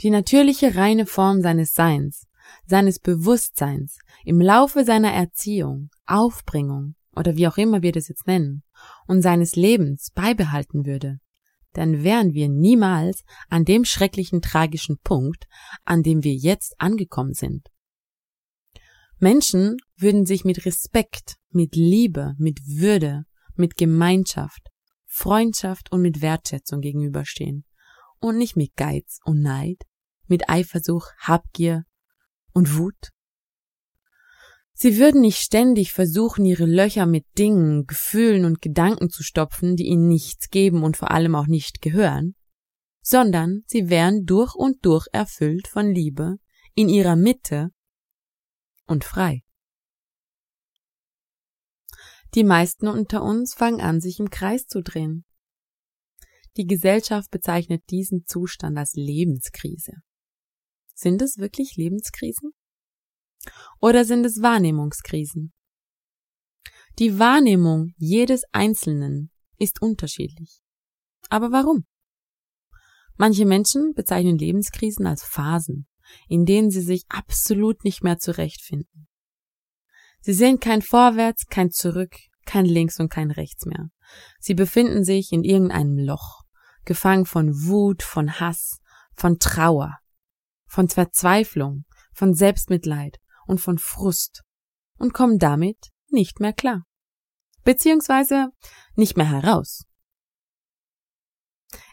die 0.00 0.10
natürliche 0.10 0.74
reine 0.74 1.06
Form 1.06 1.40
seines 1.40 1.72
Seins, 1.72 2.26
seines 2.66 2.98
Bewusstseins 2.98 3.98
im 4.24 4.40
Laufe 4.40 4.84
seiner 4.84 5.12
Erziehung, 5.12 5.90
Aufbringung 6.06 6.96
oder 7.16 7.36
wie 7.36 7.48
auch 7.48 7.56
immer 7.56 7.82
wir 7.82 7.92
das 7.92 8.08
jetzt 8.08 8.26
nennen, 8.26 8.62
und 9.06 9.22
seines 9.22 9.56
Lebens 9.56 10.10
beibehalten 10.14 10.86
würde, 10.86 11.20
dann 11.72 12.04
wären 12.04 12.34
wir 12.34 12.48
niemals 12.48 13.24
an 13.48 13.64
dem 13.64 13.84
schrecklichen 13.84 14.40
tragischen 14.40 14.98
Punkt, 14.98 15.46
an 15.84 16.02
dem 16.02 16.22
wir 16.22 16.34
jetzt 16.34 16.74
angekommen 16.78 17.34
sind. 17.34 17.68
Menschen 19.18 19.76
würden 19.96 20.26
sich 20.26 20.44
mit 20.44 20.64
Respekt, 20.66 21.36
mit 21.50 21.76
Liebe, 21.76 22.34
mit 22.38 22.60
Würde, 22.66 23.24
mit 23.54 23.76
Gemeinschaft, 23.76 24.70
Freundschaft 25.06 25.92
und 25.92 26.02
mit 26.02 26.20
Wertschätzung 26.20 26.80
gegenüberstehen 26.80 27.64
und 28.20 28.38
nicht 28.38 28.56
mit 28.56 28.74
Geiz 28.76 29.18
und 29.24 29.42
Neid, 29.42 29.78
mit 30.26 30.48
Eifersucht, 30.48 31.14
Habgier 31.18 31.84
und 32.52 32.76
Wut. 32.76 33.10
Sie 34.76 34.98
würden 34.98 35.20
nicht 35.20 35.38
ständig 35.38 35.92
versuchen, 35.92 36.44
ihre 36.44 36.66
Löcher 36.66 37.06
mit 37.06 37.24
Dingen, 37.38 37.86
Gefühlen 37.86 38.44
und 38.44 38.60
Gedanken 38.60 39.08
zu 39.08 39.22
stopfen, 39.22 39.76
die 39.76 39.86
ihnen 39.86 40.08
nichts 40.08 40.50
geben 40.50 40.82
und 40.82 40.96
vor 40.96 41.12
allem 41.12 41.36
auch 41.36 41.46
nicht 41.46 41.80
gehören, 41.80 42.34
sondern 43.00 43.62
sie 43.66 43.88
wären 43.88 44.24
durch 44.24 44.54
und 44.54 44.84
durch 44.84 45.06
erfüllt 45.12 45.68
von 45.68 45.90
Liebe, 45.90 46.36
in 46.74 46.88
ihrer 46.88 47.14
Mitte 47.14 47.70
und 48.86 49.04
frei. 49.04 49.42
Die 52.34 52.44
meisten 52.44 52.88
unter 52.88 53.22
uns 53.22 53.54
fangen 53.54 53.80
an, 53.80 54.00
sich 54.00 54.18
im 54.18 54.28
Kreis 54.28 54.66
zu 54.66 54.82
drehen. 54.82 55.24
Die 56.56 56.66
Gesellschaft 56.66 57.30
bezeichnet 57.30 57.84
diesen 57.90 58.26
Zustand 58.26 58.76
als 58.76 58.94
Lebenskrise. 58.94 59.92
Sind 60.94 61.22
es 61.22 61.38
wirklich 61.38 61.76
Lebenskrisen? 61.76 62.52
Oder 63.80 64.04
sind 64.04 64.24
es 64.24 64.42
Wahrnehmungskrisen? 64.42 65.52
Die 66.98 67.18
Wahrnehmung 67.18 67.92
jedes 67.96 68.42
Einzelnen 68.52 69.30
ist 69.58 69.82
unterschiedlich. 69.82 70.60
Aber 71.28 71.50
warum? 71.50 71.86
Manche 73.16 73.46
Menschen 73.46 73.94
bezeichnen 73.94 74.38
Lebenskrisen 74.38 75.06
als 75.06 75.24
Phasen, 75.24 75.86
in 76.28 76.46
denen 76.46 76.70
sie 76.70 76.82
sich 76.82 77.04
absolut 77.08 77.84
nicht 77.84 78.02
mehr 78.02 78.18
zurechtfinden. 78.18 79.08
Sie 80.20 80.32
sehen 80.32 80.60
kein 80.60 80.82
Vorwärts, 80.82 81.46
kein 81.46 81.70
Zurück, 81.70 82.14
kein 82.46 82.64
Links 82.64 83.00
und 83.00 83.08
kein 83.08 83.30
Rechts 83.30 83.66
mehr. 83.66 83.90
Sie 84.38 84.54
befinden 84.54 85.04
sich 85.04 85.32
in 85.32 85.44
irgendeinem 85.44 85.98
Loch, 85.98 86.42
gefangen 86.84 87.26
von 87.26 87.66
Wut, 87.66 88.02
von 88.02 88.40
Hass, 88.40 88.78
von 89.14 89.38
Trauer, 89.38 89.98
von 90.66 90.88
Verzweiflung, 90.88 91.84
von 92.12 92.34
Selbstmitleid 92.34 93.18
und 93.46 93.60
von 93.60 93.78
Frust 93.78 94.42
und 94.98 95.12
kommen 95.12 95.38
damit 95.38 95.90
nicht 96.08 96.40
mehr 96.40 96.52
klar. 96.52 96.84
Beziehungsweise 97.64 98.48
nicht 98.94 99.16
mehr 99.16 99.30
heraus. 99.30 99.84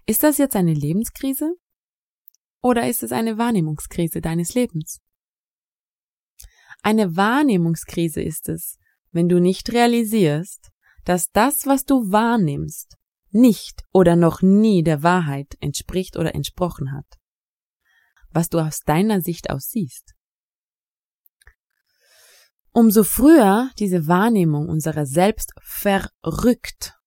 Ist 0.06 0.24
das 0.24 0.38
jetzt 0.38 0.56
eine 0.56 0.74
Lebenskrise? 0.74 1.54
Oder 2.62 2.88
ist 2.88 3.04
es 3.04 3.12
eine 3.12 3.38
Wahrnehmungskrise 3.38 4.22
deines 4.22 4.54
Lebens? 4.54 5.00
Eine 6.84 7.16
Wahrnehmungskrise 7.16 8.22
ist 8.22 8.50
es, 8.50 8.78
wenn 9.12 9.30
du 9.30 9.40
nicht 9.40 9.72
realisierst, 9.72 10.72
dass 11.06 11.32
das, 11.32 11.66
was 11.66 11.86
du 11.86 12.12
wahrnimmst, 12.12 12.98
nicht 13.32 13.84
oder 13.92 14.16
noch 14.16 14.42
nie 14.42 14.84
der 14.84 15.04
Wahrheit 15.04 15.56
entspricht 15.60 16.18
oder 16.18 16.36
entsprochen 16.36 16.92
hat, 16.92 17.06
was 18.30 18.50
du 18.50 18.60
aus 18.60 18.80
deiner 18.80 19.22
Sicht 19.22 19.50
aus 19.50 19.70
siehst. 19.70 20.14
Umso 22.74 23.04
früher 23.04 23.70
diese 23.80 24.08
Wahrnehmung 24.08 24.70
unserer 24.70 25.06
selbst 25.06 25.54
verrückt, 25.62 26.98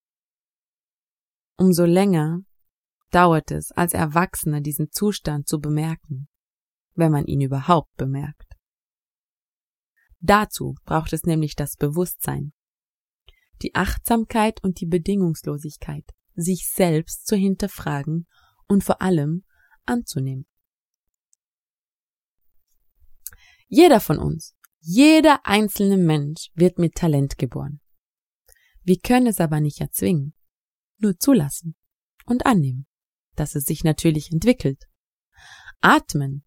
umso 1.57 1.87
länger 1.87 2.41
dauert 3.11 3.51
es 3.51 3.71
als 3.73 3.95
Erwachsener 3.95 4.61
diesen 4.61 4.91
Zustand 4.91 5.49
zu 5.49 5.61
bemerken, 5.61 6.29
wenn 6.95 7.13
man 7.13 7.25
ihn 7.25 7.41
überhaupt 7.41 7.95
bemerkt. 7.97 8.53
Dazu 10.21 10.75
braucht 10.85 11.13
es 11.15 11.23
nämlich 11.25 11.55
das 11.55 11.77
Bewusstsein, 11.77 12.53
die 13.63 13.75
Achtsamkeit 13.75 14.63
und 14.63 14.81
die 14.81 14.87
Bedingungslosigkeit, 14.87 16.05
sich 16.35 16.71
selbst 16.71 17.27
zu 17.27 17.37
hinterfragen 17.37 18.27
und 18.69 18.85
vor 18.85 19.01
allem 19.01 19.45
anzunehmen. 19.87 20.47
Jeder 23.69 24.01
von 24.01 24.19
uns, 24.19 24.55
jeder 24.87 25.47
einzelne 25.47 25.97
Mensch 25.97 26.51
wird 26.55 26.79
mit 26.79 26.95
Talent 26.95 27.39
geboren. 27.39 27.81
Wir 28.83 28.99
können 28.99 29.27
es 29.27 29.41
aber 29.41 29.61
nicht 29.61 29.81
erzwingen, 29.81 30.35
nur 30.99 31.19
zulassen 31.19 31.75
und 32.27 32.45
annehmen, 32.45 32.87
dass 33.35 33.55
es 33.55 33.65
sich 33.65 33.83
natürlich 33.83 34.31
entwickelt. 34.31 34.85
Atmen 35.81 36.45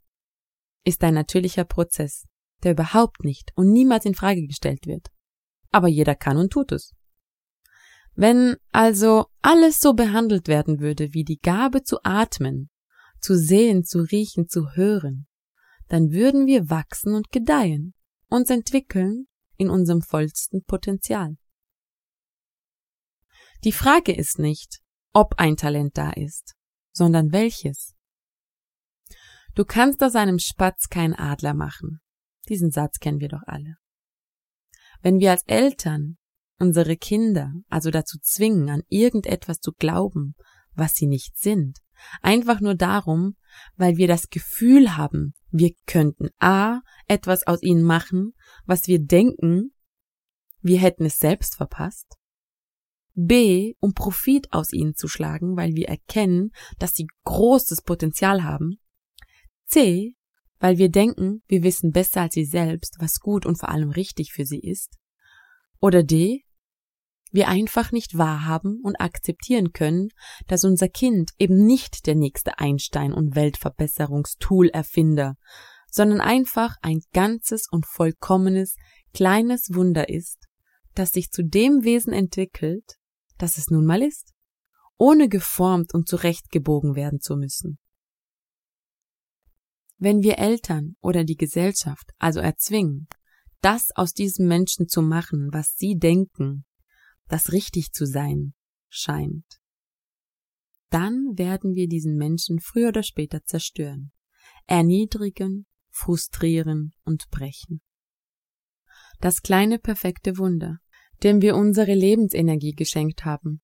ist 0.84 1.04
ein 1.04 1.16
natürlicher 1.16 1.64
Prozess, 1.64 2.28
der 2.62 2.74
überhaupt 2.74 3.24
nicht 3.24 3.52
und 3.56 3.72
niemals 3.72 4.06
in 4.06 4.14
Frage 4.14 4.46
gestellt 4.46 4.86
wird. 4.86 5.08
Aber 5.72 5.88
jeder 5.88 6.14
kann 6.14 6.38
und 6.38 6.54
tut 6.54 6.72
es. 6.72 6.94
Wenn 8.14 8.58
also 8.72 9.26
alles 9.42 9.80
so 9.80 9.94
behandelt 9.94 10.48
werden 10.48 10.80
würde 10.80 11.12
wie 11.14 11.24
die 11.24 11.40
Gabe 11.40 11.82
zu 11.82 11.98
atmen, 12.04 12.70
zu 13.20 13.36
sehen, 13.36 13.84
zu 13.84 14.02
riechen, 14.02 14.48
zu 14.48 14.76
hören, 14.76 15.26
dann 15.88 16.12
würden 16.12 16.46
wir 16.46 16.70
wachsen 16.70 17.16
und 17.16 17.32
gedeihen, 17.32 17.96
uns 18.30 18.50
entwickeln 18.50 19.28
in 19.58 19.70
unserem 19.70 20.02
vollsten 20.02 20.64
Potenzial. 20.64 21.38
Die 23.64 23.72
Frage 23.72 24.16
ist 24.16 24.38
nicht, 24.40 24.82
ob 25.14 25.40
ein 25.40 25.58
Talent 25.58 25.98
da 25.98 26.12
ist, 26.12 26.56
sondern 26.92 27.32
welches. 27.32 27.96
Du 29.56 29.66
kannst 29.66 30.04
aus 30.04 30.16
einem 30.16 30.38
Spatz 30.38 30.90
keinen 30.90 31.16
Adler 31.16 31.56
machen. 31.56 32.00
Diesen 32.48 32.70
Satz 32.72 33.00
kennen 33.00 33.20
wir 33.20 33.30
doch 33.30 33.42
alle. 33.48 33.78
Wenn 35.02 35.20
wir 35.20 35.32
als 35.32 35.44
Eltern 35.48 36.18
unsere 36.60 36.98
Kinder 36.98 37.54
also 37.70 37.90
dazu 37.90 38.20
zwingen, 38.22 38.70
an 38.70 38.84
irgendetwas 38.88 39.60
zu 39.60 39.72
glauben, 39.74 40.36
was 40.74 40.94
sie 40.94 41.08
nicht 41.08 41.38
sind, 41.38 41.80
einfach 42.22 42.60
nur 42.60 42.76
darum, 42.76 43.36
weil 43.76 43.98
wir 43.98 44.08
das 44.08 44.30
Gefühl 44.30 44.98
haben, 44.98 45.34
wir 45.52 45.72
könnten 45.86 46.30
a. 46.40 46.82
etwas 47.08 47.48
aus 47.48 47.62
ihnen 47.62 47.84
machen, 47.84 48.34
was 48.66 48.88
wir 48.88 49.00
denken, 49.00 49.72
wir 50.62 50.80
hätten 50.80 51.06
es 51.06 51.18
selbst 51.18 51.56
verpasst, 51.56 52.18
b. 53.14 53.76
um 53.80 53.94
Profit 53.94 54.52
aus 54.52 54.74
ihnen 54.74 54.96
zu 54.96 55.08
schlagen, 55.08 55.56
weil 55.56 55.76
wir 55.76 55.88
erkennen, 55.88 56.52
dass 56.80 56.94
sie 56.94 57.08
großes 57.24 57.82
Potenzial 57.82 58.44
haben, 58.44 58.80
c. 59.66 60.16
weil 60.60 60.78
wir 60.78 60.90
denken, 60.90 61.44
wir 61.48 61.64
wissen 61.64 61.92
besser 61.92 62.22
als 62.22 62.34
sie 62.34 62.46
selbst, 62.46 62.98
was 63.00 63.20
gut 63.20 63.46
und 63.46 63.58
vor 63.58 63.70
allem 63.70 63.92
richtig 63.92 64.34
für 64.34 64.46
sie 64.46 64.60
ist, 64.60 64.98
oder 65.80 66.04
d 66.04 66.44
wir 67.32 67.48
einfach 67.48 67.92
nicht 67.92 68.18
wahrhaben 68.18 68.80
und 68.84 69.00
akzeptieren 69.00 69.74
können, 69.74 70.10
dass 70.48 70.64
unser 70.64 70.90
Kind 70.90 71.32
eben 71.38 71.66
nicht 71.66 72.08
der 72.08 72.16
nächste 72.16 72.60
Einstein 72.60 73.14
und 73.14 73.36
Weltverbesserungstool-Erfinder, 73.36 75.36
sondern 75.90 76.22
einfach 76.22 76.76
ein 76.82 77.02
ganzes 77.14 77.68
und 77.70 77.86
vollkommenes 77.86 78.76
kleines 79.14 79.74
Wunder 79.74 80.10
ist, 80.10 80.38
das 80.94 81.12
sich 81.12 81.32
zu 81.32 81.44
dem 81.44 81.84
Wesen 81.84 82.14
entwickelt, 82.14 82.96
das 83.38 83.58
es 83.58 83.70
nun 83.70 83.86
mal 83.86 84.02
ist, 84.02 84.34
ohne 84.98 85.30
geformt 85.30 85.94
und 85.94 86.08
zurechtgebogen 86.08 86.96
werden 86.96 87.20
zu 87.20 87.36
müssen. 87.36 87.78
Wenn 89.98 90.22
wir 90.22 90.38
Eltern 90.38 90.96
oder 91.02 91.24
die 91.24 91.38
Gesellschaft 91.38 92.12
also 92.18 92.40
erzwingen, 92.40 93.08
das 93.62 93.90
aus 93.96 94.14
diesem 94.14 94.48
Menschen 94.48 94.88
zu 94.88 95.02
machen, 95.02 95.50
was 95.52 95.76
sie 95.76 95.98
denken, 95.98 96.66
das 97.28 97.52
richtig 97.52 97.92
zu 97.92 98.06
sein 98.06 98.54
scheint, 98.90 99.60
dann 100.90 101.38
werden 101.38 101.76
wir 101.76 101.88
diesen 101.88 102.16
Menschen 102.16 102.60
früher 102.60 102.90
oder 102.90 103.04
später 103.04 103.44
zerstören, 103.44 104.12
erniedrigen, 104.66 105.66
frustrieren 105.90 106.94
und 107.04 107.30
brechen. 107.30 107.82
Das 109.20 109.42
kleine 109.42 109.80
perfekte 109.80 110.38
Wunder, 110.38 110.78
dem 111.24 111.42
wir 111.42 111.56
unsere 111.56 111.94
Lebensenergie 111.94 112.74
geschenkt 112.74 113.26
haben, 113.26 113.62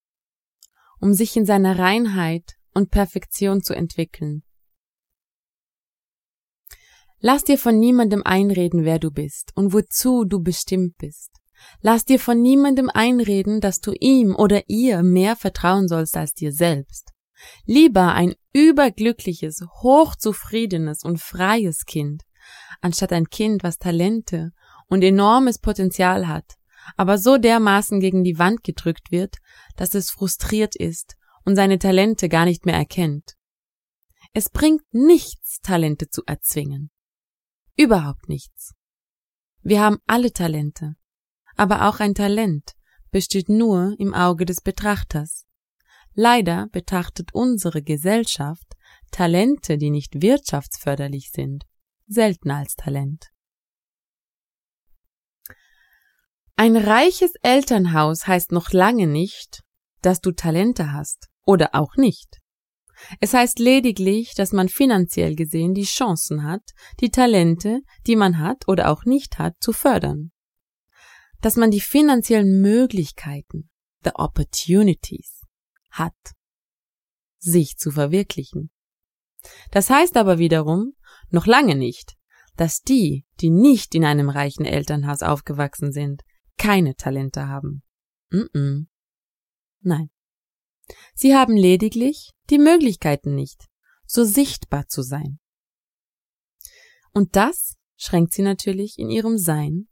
um 1.00 1.14
sich 1.14 1.36
in 1.38 1.46
seiner 1.46 1.78
Reinheit 1.78 2.56
und 2.74 2.90
Perfektion 2.92 3.62
zu 3.62 3.74
entwickeln. 3.76 4.44
Lass 7.20 7.44
dir 7.44 7.58
von 7.58 7.80
niemandem 7.80 8.24
einreden, 8.24 8.84
wer 8.84 9.00
du 9.00 9.12
bist 9.12 9.52
und 9.56 9.72
wozu 9.72 10.26
du 10.26 10.42
bestimmt 10.42 10.98
bist. 10.98 11.43
Lass 11.82 12.06
dir 12.06 12.20
von 12.20 12.42
niemandem 12.42 12.90
einreden, 12.90 13.62
dass 13.62 13.80
du 13.80 13.94
ihm 14.00 14.36
oder 14.36 14.64
ihr 14.68 15.04
mehr 15.04 15.36
vertrauen 15.36 15.88
sollst 15.88 16.16
als 16.18 16.34
dir 16.34 16.52
selbst. 16.52 17.12
Lieber 17.66 18.14
ein 18.14 18.36
überglückliches, 18.54 19.62
hochzufriedenes 19.82 21.04
und 21.04 21.20
freies 21.20 21.86
Kind, 21.86 22.24
anstatt 22.82 23.12
ein 23.14 23.30
Kind, 23.30 23.64
was 23.64 23.78
Talente 23.78 24.52
und 24.88 25.04
enormes 25.04 25.60
Potenzial 25.60 26.28
hat, 26.28 26.56
aber 26.96 27.18
so 27.18 27.38
dermaßen 27.38 28.00
gegen 28.00 28.24
die 28.24 28.38
Wand 28.40 28.64
gedrückt 28.64 29.12
wird, 29.12 29.38
dass 29.76 29.96
es 29.96 30.12
frustriert 30.12 30.76
ist 30.76 31.16
und 31.46 31.56
seine 31.56 31.80
Talente 31.80 32.30
gar 32.30 32.46
nicht 32.46 32.66
mehr 32.66 32.76
erkennt. 32.76 33.36
Es 34.34 34.50
bringt 34.50 34.82
nichts, 34.94 35.60
Talente 35.62 36.10
zu 36.10 36.24
erzwingen. 36.26 36.92
Überhaupt 37.76 38.30
nichts. 38.30 38.74
Wir 39.62 39.82
haben 39.82 40.00
alle 40.08 40.32
Talente, 40.32 40.96
aber 41.56 41.88
auch 41.88 42.00
ein 42.00 42.16
Talent 42.16 42.74
besteht 43.12 43.50
nur 43.50 43.96
im 44.00 44.14
Auge 44.14 44.46
des 44.46 44.62
Betrachters. 44.62 45.46
Leider 46.14 46.68
betrachtet 46.72 47.34
unsere 47.34 47.82
Gesellschaft 47.82 48.74
Talente, 49.12 49.78
die 49.78 49.92
nicht 49.92 50.22
wirtschaftsförderlich 50.22 51.32
sind, 51.32 51.66
selten 52.08 52.52
als 52.52 52.76
Talent. 52.76 53.30
Ein 56.56 56.78
reiches 56.78 57.34
Elternhaus 57.42 58.28
heißt 58.28 58.52
noch 58.52 58.72
lange 58.72 59.08
nicht, 59.08 59.62
dass 60.02 60.22
du 60.22 60.32
Talente 60.32 60.92
hast 60.92 61.30
oder 61.46 61.70
auch 61.74 61.96
nicht. 61.96 62.40
Es 63.20 63.34
heißt 63.34 63.60
lediglich, 63.60 64.34
dass 64.36 64.52
man 64.52 64.70
finanziell 64.70 65.36
gesehen 65.36 65.74
die 65.74 65.84
Chancen 65.84 66.44
hat, 66.44 66.62
die 67.00 67.10
Talente, 67.10 67.82
die 68.06 68.16
man 68.16 68.40
hat 68.40 68.68
oder 68.68 68.92
auch 68.92 69.06
nicht 69.06 69.40
hat, 69.40 69.56
zu 69.60 69.74
fördern. 69.74 70.32
Dass 71.44 71.58
man 71.58 71.72
die 71.72 71.82
finanziellen 71.82 72.62
Möglichkeiten, 72.62 73.70
the 74.06 74.12
opportunities, 74.14 75.42
hat, 75.92 76.16
sich 77.38 77.76
zu 77.78 77.92
verwirklichen. 77.92 78.72
Das 79.70 79.90
heißt 79.90 80.16
aber 80.16 80.38
wiederum 80.38 80.94
noch 81.32 81.46
lange 81.46 81.76
nicht, 81.76 82.16
dass 82.56 82.82
die, 82.82 83.26
die 83.42 83.50
nicht 83.50 83.94
in 83.94 84.06
einem 84.06 84.30
reichen 84.30 84.64
Elternhaus 84.64 85.22
aufgewachsen 85.22 85.92
sind, 85.92 86.24
keine 86.58 86.96
Talente 86.96 87.50
haben. 87.50 87.84
Mm 88.30 88.48
-mm. 88.54 88.86
Nein. 89.82 90.10
Sie 91.14 91.36
haben 91.36 91.58
lediglich 91.58 92.32
die 92.52 92.58
Möglichkeiten 92.58 93.36
nicht, 93.36 93.68
so 94.06 94.24
sichtbar 94.24 94.88
zu 94.88 95.02
sein. 95.02 95.40
Und 97.12 97.36
das 97.36 97.76
schränkt 97.98 98.32
sie 98.32 98.44
natürlich 98.44 98.98
in 98.98 99.10
ihrem 99.10 99.38
Sein, 99.38 99.90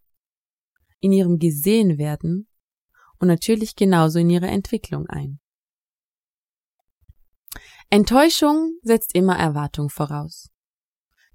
in 1.02 1.12
ihrem 1.12 1.38
Gesehenwerden 1.38 2.48
und 3.20 3.28
natürlich 3.28 3.76
genauso 3.76 4.20
in 4.20 4.30
ihrer 4.30 4.50
Entwicklung 4.50 5.08
ein. 5.08 5.40
Enttäuschung 7.90 8.80
setzt 8.84 9.14
immer 9.14 9.38
Erwartung 9.38 9.90
voraus. 9.90 10.50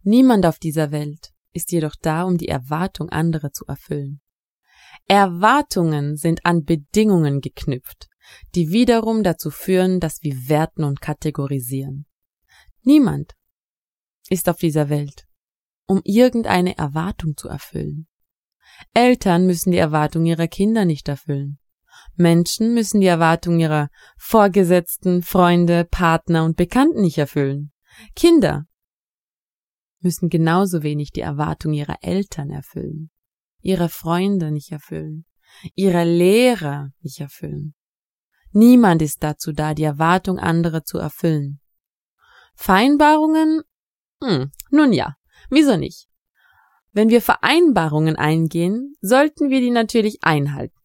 Niemand 0.03 0.47
auf 0.47 0.59
dieser 0.59 0.91
Welt 0.91 1.33
ist 1.53 1.71
jedoch 1.73 1.95
da, 2.01 2.23
um 2.23 2.39
die 2.39 2.49
Erwartung 2.49 3.11
anderer 3.11 3.53
zu 3.53 3.67
erfüllen. 3.67 4.21
Erwartungen 5.07 6.17
sind 6.17 6.47
an 6.47 6.65
Bedingungen 6.65 7.41
geknüpft, 7.41 8.09
die 8.55 8.71
wiederum 8.71 9.23
dazu 9.23 9.51
führen, 9.51 10.01
dass 10.01 10.23
wir 10.23 10.49
werten 10.49 10.85
und 10.85 11.01
kategorisieren. 11.01 12.07
Niemand 12.83 13.35
ist 14.29 14.49
auf 14.49 14.59
dieser 14.59 14.89
Welt, 14.89 15.27
um 15.87 16.01
irgendeine 16.05 16.77
Erwartung 16.79 17.37
zu 17.37 17.49
erfüllen. 17.49 18.09
Eltern 18.95 19.47
müssen 19.47 19.71
die 19.71 19.79
Erwartung 19.79 20.27
ihrer 20.27 20.49
Kinder 20.49 20.85
nicht 20.85 21.09
erfüllen. 21.09 21.59
Menschen 22.17 22.75
müssen 22.75 23.01
die 23.01 23.07
Erwartung 23.07 23.59
ihrer 23.61 23.89
Vorgesetzten, 24.17 25.23
Freunde, 25.23 25.85
Partner 25.85 26.45
und 26.45 26.57
Bekannten 26.57 27.03
nicht 27.03 27.19
erfüllen. 27.19 27.73
Kinder 28.15 28.67
müssen 30.01 30.29
genauso 30.29 30.83
wenig 30.83 31.11
die 31.11 31.21
Erwartung 31.21 31.73
ihrer 31.73 31.97
Eltern 32.03 32.51
erfüllen, 32.51 33.11
ihrer 33.61 33.89
Freunde 33.89 34.51
nicht 34.51 34.73
erfüllen, 34.73 35.27
ihrer 35.75 36.05
Lehrer 36.05 36.91
nicht 37.01 37.21
erfüllen. 37.21 37.75
Niemand 38.53 39.03
ist 39.03 39.23
dazu 39.23 39.53
da, 39.53 39.75
die 39.75 39.85
Erwartung 39.85 40.39
anderer 40.39 40.85
zu 40.85 40.99
erfüllen. 40.99 41.61
Vereinbarungen? 42.55 43.63
Hm, 44.23 44.51
nun 44.71 44.93
ja, 44.93 45.17
wieso 45.51 45.77
nicht? 45.77 46.09
Wenn 46.97 47.11
wir 47.11 47.21
Vereinbarungen 47.21 48.17
eingehen, 48.17 48.95
sollten 49.03 49.51
wir 49.51 49.61
die 49.61 49.71
natürlich 49.71 50.25
einhalten. 50.25 50.81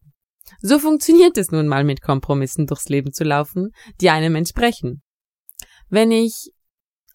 So 0.59 0.77
funktioniert 0.77 1.37
es 1.37 1.51
nun 1.51 1.69
mal 1.69 1.85
mit 1.85 2.01
Kompromissen 2.01 2.67
durchs 2.67 2.89
Leben 2.89 3.13
zu 3.13 3.23
laufen, 3.23 3.71
die 4.01 4.09
einem 4.09 4.35
entsprechen. 4.35 5.01
Wenn 5.87 6.11
ich 6.11 6.51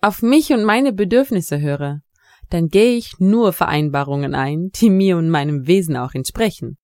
auf 0.01 0.23
mich 0.23 0.51
und 0.55 0.65
meine 0.65 0.95
Bedürfnisse 0.95 1.61
höre, 1.61 2.01
dann 2.49 2.69
gehe 2.69 2.97
ich 2.97 3.19
nur 3.19 3.53
Vereinbarungen 3.53 4.35
ein, 4.35 4.71
die 4.77 4.89
mir 4.89 5.19
und 5.19 5.29
meinem 5.29 5.67
Wesen 5.67 5.99
auch 5.99 6.15
entsprechen. 6.15 6.79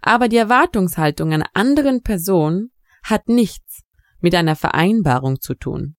Aber 0.00 0.28
die 0.28 0.38
Erwartungshaltung 0.38 1.34
einer 1.34 1.50
anderen 1.52 2.02
Person 2.02 2.70
hat 3.02 3.28
nichts 3.28 3.82
mit 4.20 4.34
einer 4.34 4.56
Vereinbarung 4.56 5.42
zu 5.42 5.52
tun. 5.56 5.94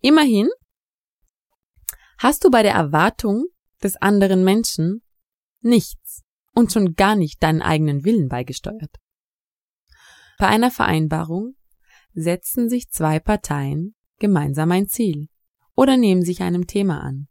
Immerhin 0.00 0.48
hast 2.16 2.42
du 2.42 2.50
bei 2.50 2.62
der 2.62 2.72
Erwartung 2.72 3.48
des 3.84 3.96
anderen 3.96 4.42
Menschen 4.44 5.02
nichts 5.60 6.22
und 6.54 6.72
schon 6.72 6.94
gar 6.94 7.16
nicht 7.16 7.42
deinen 7.42 7.62
eigenen 7.62 8.04
Willen 8.04 8.28
beigesteuert. 8.28 8.96
Bei 10.38 10.48
einer 10.48 10.70
Vereinbarung 10.70 11.54
setzen 12.12 12.68
sich 12.68 12.90
zwei 12.90 13.20
Parteien 13.20 13.94
gemeinsam 14.18 14.72
ein 14.72 14.88
Ziel 14.88 15.28
oder 15.76 15.96
nehmen 15.96 16.22
sich 16.22 16.42
einem 16.42 16.66
Thema 16.66 17.00
an. 17.00 17.28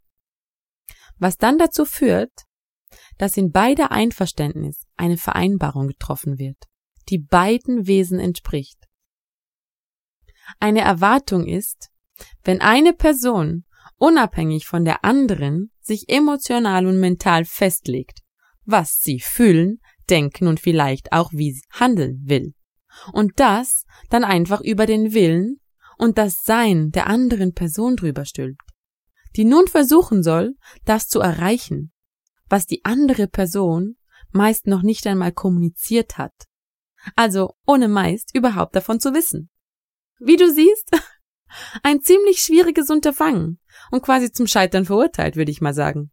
Was 1.17 1.37
dann 1.37 1.57
dazu 1.57 1.85
führt, 1.85 2.43
dass 3.17 3.37
in 3.37 3.51
beider 3.51 3.91
Einverständnis 3.91 4.85
eine 4.95 5.17
Vereinbarung 5.17 5.87
getroffen 5.87 6.37
wird, 6.37 6.57
die 7.09 7.19
beiden 7.19 7.87
Wesen 7.87 8.19
entspricht. 8.19 8.87
Eine 10.59 10.81
Erwartung 10.81 11.47
ist, 11.47 11.89
wenn 12.43 12.61
eine 12.61 12.93
Person 12.93 13.65
unabhängig 14.03 14.65
von 14.65 14.83
der 14.83 15.05
anderen 15.05 15.71
sich 15.79 16.09
emotional 16.09 16.87
und 16.87 16.99
mental 16.99 17.45
festlegt, 17.45 18.19
was 18.65 18.99
sie 18.99 19.21
fühlen, 19.21 19.79
denken 20.09 20.47
und 20.47 20.59
vielleicht 20.59 21.13
auch 21.13 21.31
wie 21.31 21.53
sie 21.53 21.63
handeln 21.71 22.19
will. 22.25 22.53
Und 23.13 23.39
das 23.39 23.85
dann 24.09 24.25
einfach 24.25 24.59
über 24.59 24.85
den 24.85 25.13
Willen 25.13 25.61
und 25.97 26.17
das 26.17 26.43
Sein 26.43 26.91
der 26.91 27.07
anderen 27.07 27.53
Person 27.53 27.95
drüber 27.95 28.25
stülpt, 28.25 28.71
die 29.37 29.45
nun 29.45 29.67
versuchen 29.67 30.21
soll, 30.21 30.55
das 30.83 31.07
zu 31.07 31.21
erreichen, 31.21 31.93
was 32.49 32.65
die 32.65 32.83
andere 32.83 33.29
Person 33.29 33.95
meist 34.31 34.67
noch 34.67 34.81
nicht 34.81 35.07
einmal 35.07 35.31
kommuniziert 35.31 36.17
hat. 36.17 36.33
Also 37.15 37.53
ohne 37.65 37.87
meist 37.87 38.35
überhaupt 38.35 38.75
davon 38.75 38.99
zu 38.99 39.13
wissen. 39.13 39.49
Wie 40.19 40.35
du 40.35 40.51
siehst, 40.51 40.91
ein 41.83 42.01
ziemlich 42.01 42.39
schwieriges 42.39 42.89
Unterfangen 42.89 43.59
und 43.91 44.01
quasi 44.03 44.31
zum 44.31 44.47
Scheitern 44.47 44.85
verurteilt, 44.85 45.35
würde 45.35 45.51
ich 45.51 45.61
mal 45.61 45.73
sagen. 45.73 46.11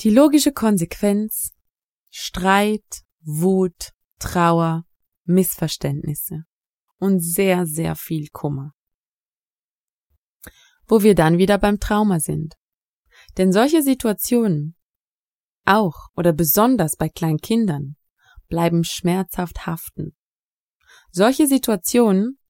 Die 0.00 0.10
logische 0.10 0.52
Konsequenz 0.52 1.52
Streit, 2.10 3.02
Wut, 3.22 3.92
Trauer, 4.20 4.84
Missverständnisse 5.24 6.44
und 6.98 7.20
sehr, 7.20 7.66
sehr 7.66 7.96
viel 7.96 8.28
Kummer. 8.28 8.72
Wo 10.86 11.02
wir 11.02 11.14
dann 11.14 11.38
wieder 11.38 11.58
beim 11.58 11.80
Trauma 11.80 12.20
sind. 12.20 12.54
Denn 13.36 13.52
solche 13.52 13.82
Situationen, 13.82 14.76
auch 15.64 16.08
oder 16.14 16.32
besonders 16.32 16.96
bei 16.96 17.08
kleinen 17.08 17.38
Kindern, 17.38 17.96
bleiben 18.48 18.84
schmerzhaft 18.84 19.66
haften. 19.66 20.14
Solche 21.16 21.46
Situationen 21.46 22.40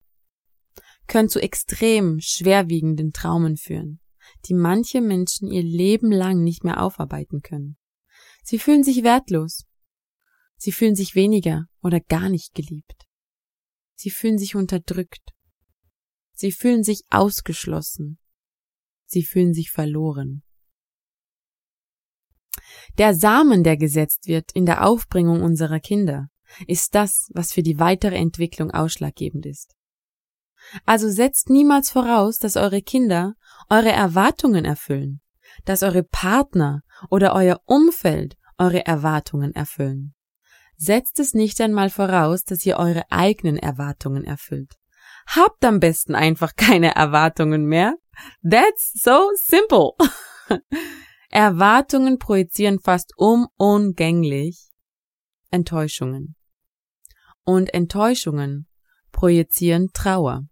können 1.06 1.28
zu 1.28 1.38
extrem 1.38 2.18
schwerwiegenden 2.20 3.12
Traumen 3.12 3.58
führen, 3.58 4.00
die 4.46 4.54
manche 4.54 5.02
Menschen 5.02 5.50
ihr 5.50 5.62
Leben 5.62 6.10
lang 6.10 6.42
nicht 6.42 6.64
mehr 6.64 6.82
aufarbeiten 6.82 7.42
können. 7.42 7.76
Sie 8.42 8.58
fühlen 8.58 8.82
sich 8.82 9.02
wertlos. 9.02 9.66
Sie 10.56 10.72
fühlen 10.72 10.94
sich 10.94 11.14
weniger 11.14 11.66
oder 11.82 12.00
gar 12.00 12.30
nicht 12.30 12.54
geliebt. 12.54 13.04
Sie 13.96 14.08
fühlen 14.08 14.38
sich 14.38 14.54
unterdrückt. 14.54 15.34
Sie 16.32 16.50
fühlen 16.50 16.84
sich 16.84 17.02
ausgeschlossen. 17.10 18.18
Sie 19.04 19.24
fühlen 19.24 19.52
sich 19.52 19.72
verloren. 19.72 20.42
Der 22.96 23.14
Samen, 23.14 23.62
der 23.62 23.76
gesetzt 23.76 24.26
wird 24.26 24.52
in 24.52 24.64
der 24.64 24.86
Aufbringung 24.86 25.42
unserer 25.42 25.80
Kinder, 25.80 26.30
ist 26.66 26.94
das, 26.94 27.30
was 27.34 27.52
für 27.52 27.62
die 27.62 27.78
weitere 27.78 28.16
Entwicklung 28.16 28.70
ausschlaggebend 28.70 29.46
ist. 29.46 29.74
Also 30.86 31.10
setzt 31.10 31.50
niemals 31.50 31.90
voraus, 31.90 32.38
dass 32.38 32.56
eure 32.56 32.82
Kinder 32.82 33.34
eure 33.68 33.92
Erwartungen 33.92 34.64
erfüllen, 34.64 35.20
dass 35.64 35.82
eure 35.82 36.02
Partner 36.02 36.82
oder 37.10 37.34
euer 37.34 37.60
Umfeld 37.66 38.36
eure 38.58 38.86
Erwartungen 38.86 39.54
erfüllen. 39.54 40.14
Setzt 40.76 41.20
es 41.20 41.34
nicht 41.34 41.60
einmal 41.60 41.90
voraus, 41.90 42.44
dass 42.44 42.64
ihr 42.66 42.78
eure 42.78 43.04
eigenen 43.10 43.58
Erwartungen 43.58 44.24
erfüllt. 44.24 44.74
Habt 45.26 45.64
am 45.64 45.80
besten 45.80 46.14
einfach 46.14 46.56
keine 46.56 46.94
Erwartungen 46.94 47.64
mehr. 47.66 47.94
That's 48.48 48.92
so 48.94 49.30
simple. 49.36 49.92
Erwartungen 51.30 52.18
projizieren 52.18 52.78
fast 52.78 53.12
unumgänglich 53.16 54.70
Enttäuschungen. 55.50 56.36
Und 57.44 57.72
Enttäuschungen 57.74 58.66
projizieren 59.12 59.90
Trauer. 59.92 60.48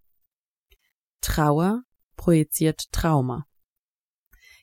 Trauer 1.20 1.82
projiziert 2.16 2.92
Trauma. 2.92 3.46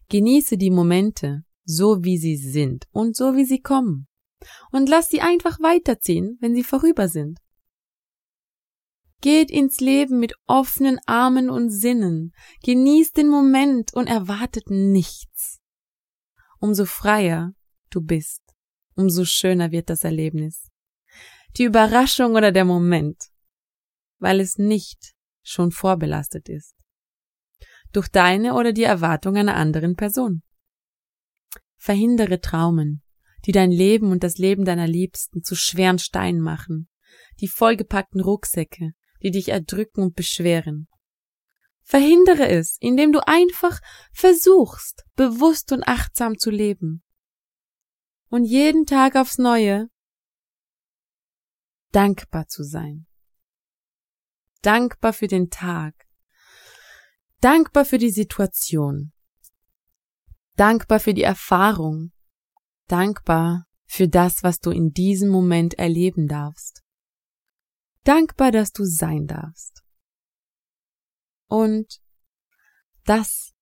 Genieße 0.09 0.57
die 0.57 0.71
Momente, 0.71 1.43
so 1.65 2.03
wie 2.03 2.17
sie 2.17 2.37
sind 2.37 2.87
und 2.91 3.15
so 3.15 3.35
wie 3.35 3.45
sie 3.45 3.61
kommen. 3.61 4.07
Und 4.71 4.89
lass 4.89 5.09
sie 5.09 5.21
einfach 5.21 5.59
weiterziehen, 5.59 6.37
wenn 6.39 6.55
sie 6.55 6.63
vorüber 6.63 7.07
sind. 7.07 7.39
Geht 9.21 9.51
ins 9.51 9.79
Leben 9.81 10.19
mit 10.19 10.33
offenen 10.47 10.99
Armen 11.05 11.49
und 11.49 11.69
Sinnen, 11.69 12.33
genießt 12.63 13.17
den 13.17 13.27
Moment 13.27 13.93
und 13.93 14.07
erwartet 14.07 14.69
nichts. 14.69 15.59
Umso 16.59 16.85
freier 16.85 17.53
du 17.89 18.01
bist, 18.01 18.41
umso 18.95 19.25
schöner 19.25 19.71
wird 19.71 19.89
das 19.89 20.03
Erlebnis. 20.03 20.68
Die 21.57 21.63
Überraschung 21.63 22.35
oder 22.35 22.51
der 22.51 22.65
Moment, 22.65 23.29
weil 24.19 24.39
es 24.39 24.57
nicht 24.57 25.13
schon 25.43 25.71
vorbelastet 25.71 26.47
ist. 26.49 26.75
Durch 27.91 28.07
deine 28.07 28.53
oder 28.53 28.71
die 28.71 28.83
Erwartung 28.83 29.35
einer 29.35 29.55
anderen 29.55 29.95
Person. 29.95 30.43
Verhindere 31.77 32.39
Traumen, 32.39 33.03
die 33.45 33.51
dein 33.51 33.71
Leben 33.71 34.11
und 34.11 34.23
das 34.23 34.37
Leben 34.37 34.65
deiner 34.65 34.87
Liebsten 34.87 35.43
zu 35.43 35.55
schweren 35.55 35.97
Steinen 35.97 36.41
machen, 36.41 36.87
die 37.39 37.47
vollgepackten 37.47 38.21
Rucksäcke, 38.21 38.91
die 39.23 39.31
dich 39.31 39.49
erdrücken 39.49 40.03
und 40.03 40.15
beschweren. 40.15 40.87
Verhindere 41.81 42.47
es, 42.47 42.77
indem 42.79 43.11
du 43.11 43.25
einfach 43.25 43.79
versuchst, 44.11 45.05
bewusst 45.15 45.71
und 45.71 45.83
achtsam 45.87 46.37
zu 46.37 46.51
leben. 46.51 47.03
Und 48.29 48.43
jeden 48.43 48.85
Tag 48.85 49.15
aufs 49.15 49.39
Neue 49.39 49.89
dankbar 51.91 52.47
zu 52.47 52.63
sein. 52.63 53.07
Dankbar 54.61 55.13
für 55.13 55.27
den 55.27 55.49
Tag. 55.49 56.07
Dankbar 57.39 57.85
für 57.85 57.97
die 57.97 58.11
Situation. 58.11 59.13
Dankbar 60.55 60.99
für 60.99 61.13
die 61.13 61.23
Erfahrung. 61.23 62.11
Dankbar 62.87 63.67
für 63.85 64.07
das, 64.07 64.43
was 64.43 64.59
du 64.59 64.71
in 64.71 64.91
diesem 64.91 65.29
Moment 65.29 65.75
erleben 65.75 66.27
darfst. 66.27 66.83
Dankbar, 68.03 68.51
dass 68.51 68.71
du 68.71 68.83
sein 68.85 69.27
darfst. 69.27 69.83
Und 71.47 72.01
das 73.05 73.53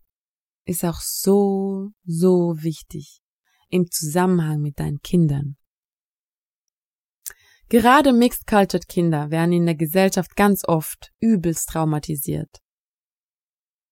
ist 0.65 0.83
auch 0.83 0.99
so, 0.99 1.91
so 2.05 2.55
wichtig 2.57 3.21
im 3.69 3.89
Zusammenhang 3.89 4.61
mit 4.61 4.79
deinen 4.79 4.99
Kindern. 5.01 5.57
Gerade 7.69 8.13
mixed-cultured 8.13 8.87
Kinder 8.87 9.29
werden 9.29 9.51
in 9.51 9.65
der 9.65 9.75
Gesellschaft 9.75 10.35
ganz 10.37 10.63
oft 10.65 11.11
übelst 11.19 11.67
traumatisiert. 11.69 12.61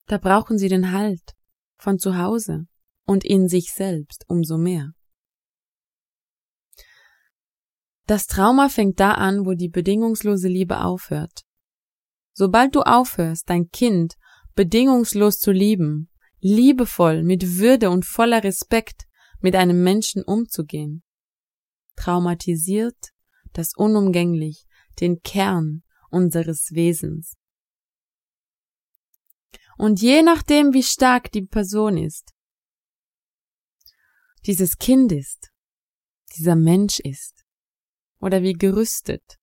Da 0.08 0.18
brauchen 0.18 0.58
sie 0.58 0.70
den 0.70 0.92
Halt 0.92 1.34
von 1.78 2.00
zu 2.00 2.18
Hause 2.18 2.68
und 3.06 3.26
in 3.26 3.50
sich 3.50 3.74
selbst 3.74 4.24
umso 4.28 4.58
mehr. 4.58 4.92
Das 8.08 8.28
Trauma 8.28 8.70
fängt 8.70 9.00
da 9.00 9.14
an, 9.14 9.46
wo 9.46 9.54
die 9.54 9.68
bedingungslose 9.68 10.48
Liebe 10.48 10.82
aufhört. 10.82 11.42
Sobald 12.34 12.76
du 12.76 12.82
aufhörst, 12.82 13.50
dein 13.50 13.72
Kind 13.72 14.16
bedingungslos 14.54 15.40
zu 15.40 15.52
lieben, 15.52 16.10
liebevoll, 16.40 17.24
mit 17.24 17.58
Würde 17.58 17.90
und 17.90 18.06
voller 18.06 18.44
Respekt 18.44 19.06
mit 19.42 19.56
einem 19.56 19.84
Menschen 19.84 20.24
umzugehen, 20.24 21.04
traumatisiert 21.96 23.15
das 23.58 23.74
unumgänglich 23.76 24.66
den 25.00 25.22
Kern 25.22 25.84
unseres 26.10 26.72
Wesens. 26.72 27.36
Und 29.78 30.02
je 30.02 30.22
nachdem, 30.22 30.74
wie 30.74 30.84
stark 30.84 31.32
die 31.32 31.42
Person 31.42 31.98
ist, 31.98 32.34
dieses 34.46 34.78
Kind 34.78 35.12
ist, 35.12 35.52
dieser 36.38 36.56
Mensch 36.56 37.00
ist, 37.00 37.44
oder 38.20 38.42
wie 38.42 38.54
gerüstet, 38.54 39.38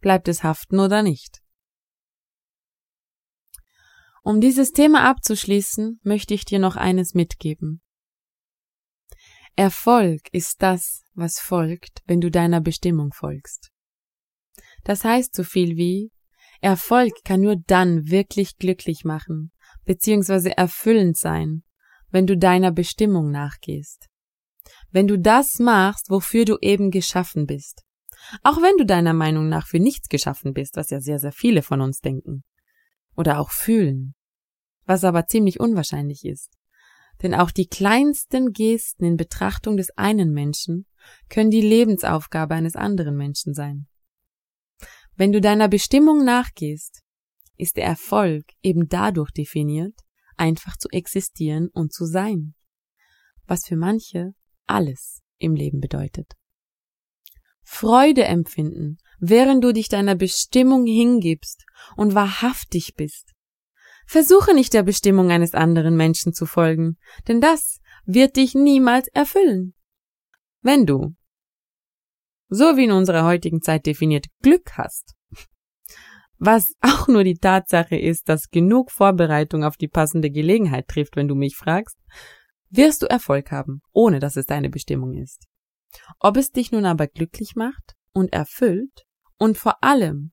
bleibt 0.00 0.28
es 0.28 0.42
haften 0.42 0.78
oder 0.80 1.02
nicht. 1.02 1.42
Um 4.22 4.40
dieses 4.40 4.72
Thema 4.72 5.08
abzuschließen, 5.08 6.00
möchte 6.04 6.32
ich 6.32 6.44
dir 6.44 6.58
noch 6.58 6.76
eines 6.76 7.14
mitgeben. 7.14 7.82
Erfolg 9.56 10.32
ist 10.32 10.62
das, 10.62 11.01
was 11.14 11.38
folgt, 11.38 12.02
wenn 12.06 12.20
du 12.20 12.30
deiner 12.30 12.60
Bestimmung 12.60 13.12
folgst. 13.12 13.70
Das 14.84 15.04
heißt 15.04 15.34
so 15.34 15.44
viel 15.44 15.76
wie, 15.76 16.10
Erfolg 16.60 17.12
kann 17.24 17.40
nur 17.40 17.56
dann 17.56 18.08
wirklich 18.08 18.56
glücklich 18.56 19.04
machen, 19.04 19.52
beziehungsweise 19.84 20.56
erfüllend 20.56 21.16
sein, 21.16 21.64
wenn 22.10 22.26
du 22.26 22.36
deiner 22.36 22.70
Bestimmung 22.70 23.30
nachgehst. 23.30 24.08
Wenn 24.90 25.08
du 25.08 25.18
das 25.18 25.58
machst, 25.58 26.08
wofür 26.10 26.44
du 26.44 26.58
eben 26.60 26.90
geschaffen 26.90 27.46
bist. 27.46 27.82
Auch 28.42 28.58
wenn 28.58 28.76
du 28.76 28.86
deiner 28.86 29.14
Meinung 29.14 29.48
nach 29.48 29.66
für 29.66 29.80
nichts 29.80 30.08
geschaffen 30.08 30.52
bist, 30.52 30.76
was 30.76 30.90
ja 30.90 31.00
sehr, 31.00 31.18
sehr 31.18 31.32
viele 31.32 31.62
von 31.62 31.80
uns 31.80 32.00
denken 32.00 32.44
oder 33.16 33.40
auch 33.40 33.50
fühlen, 33.50 34.14
was 34.84 35.04
aber 35.04 35.26
ziemlich 35.26 35.58
unwahrscheinlich 35.58 36.24
ist. 36.24 36.56
Denn 37.22 37.34
auch 37.34 37.50
die 37.50 37.66
kleinsten 37.66 38.52
Gesten 38.52 39.04
in 39.04 39.16
Betrachtung 39.16 39.76
des 39.76 39.90
einen 39.96 40.32
Menschen 40.32 40.86
können 41.28 41.50
die 41.50 41.60
Lebensaufgabe 41.60 42.54
eines 42.54 42.76
anderen 42.76 43.16
Menschen 43.16 43.54
sein. 43.54 43.86
Wenn 45.14 45.32
du 45.32 45.40
deiner 45.40 45.68
Bestimmung 45.68 46.24
nachgehst, 46.24 47.02
ist 47.56 47.76
der 47.76 47.84
Erfolg 47.84 48.44
eben 48.62 48.88
dadurch 48.88 49.30
definiert, 49.30 49.94
einfach 50.36 50.76
zu 50.76 50.88
existieren 50.90 51.68
und 51.72 51.92
zu 51.92 52.06
sein, 52.06 52.54
was 53.46 53.66
für 53.66 53.76
manche 53.76 54.34
alles 54.66 55.22
im 55.38 55.54
Leben 55.54 55.80
bedeutet. 55.80 56.32
Freude 57.62 58.24
empfinden, 58.24 58.98
während 59.18 59.62
du 59.62 59.72
dich 59.72 59.88
deiner 59.88 60.14
Bestimmung 60.14 60.86
hingibst 60.86 61.64
und 61.96 62.14
wahrhaftig 62.14 62.94
bist. 62.96 63.32
Versuche 64.06 64.54
nicht 64.54 64.74
der 64.74 64.82
Bestimmung 64.82 65.30
eines 65.30 65.54
anderen 65.54 65.96
Menschen 65.96 66.32
zu 66.32 66.44
folgen, 66.44 66.98
denn 67.28 67.40
das 67.40 67.80
wird 68.04 68.36
dich 68.36 68.54
niemals 68.54 69.08
erfüllen. 69.08 69.74
Wenn 70.62 70.86
du, 70.86 71.14
so 72.48 72.76
wie 72.76 72.84
in 72.84 72.92
unserer 72.92 73.24
heutigen 73.24 73.62
Zeit 73.62 73.84
definiert, 73.84 74.26
Glück 74.42 74.78
hast, 74.78 75.14
was 76.38 76.72
auch 76.80 77.08
nur 77.08 77.24
die 77.24 77.38
Tatsache 77.38 77.96
ist, 77.96 78.28
dass 78.28 78.50
genug 78.50 78.92
Vorbereitung 78.92 79.64
auf 79.64 79.76
die 79.76 79.88
passende 79.88 80.30
Gelegenheit 80.30 80.86
trifft, 80.86 81.16
wenn 81.16 81.28
du 81.28 81.34
mich 81.34 81.56
fragst, 81.56 81.98
wirst 82.70 83.02
du 83.02 83.06
Erfolg 83.06 83.50
haben, 83.50 83.82
ohne 83.92 84.20
dass 84.20 84.36
es 84.36 84.46
deine 84.46 84.70
Bestimmung 84.70 85.14
ist. 85.14 85.46
Ob 86.20 86.36
es 86.36 86.52
dich 86.52 86.70
nun 86.70 86.86
aber 86.86 87.08
glücklich 87.08 87.54
macht 87.56 87.94
und 88.12 88.32
erfüllt 88.32 89.04
und 89.38 89.58
vor 89.58 89.82
allem 89.82 90.32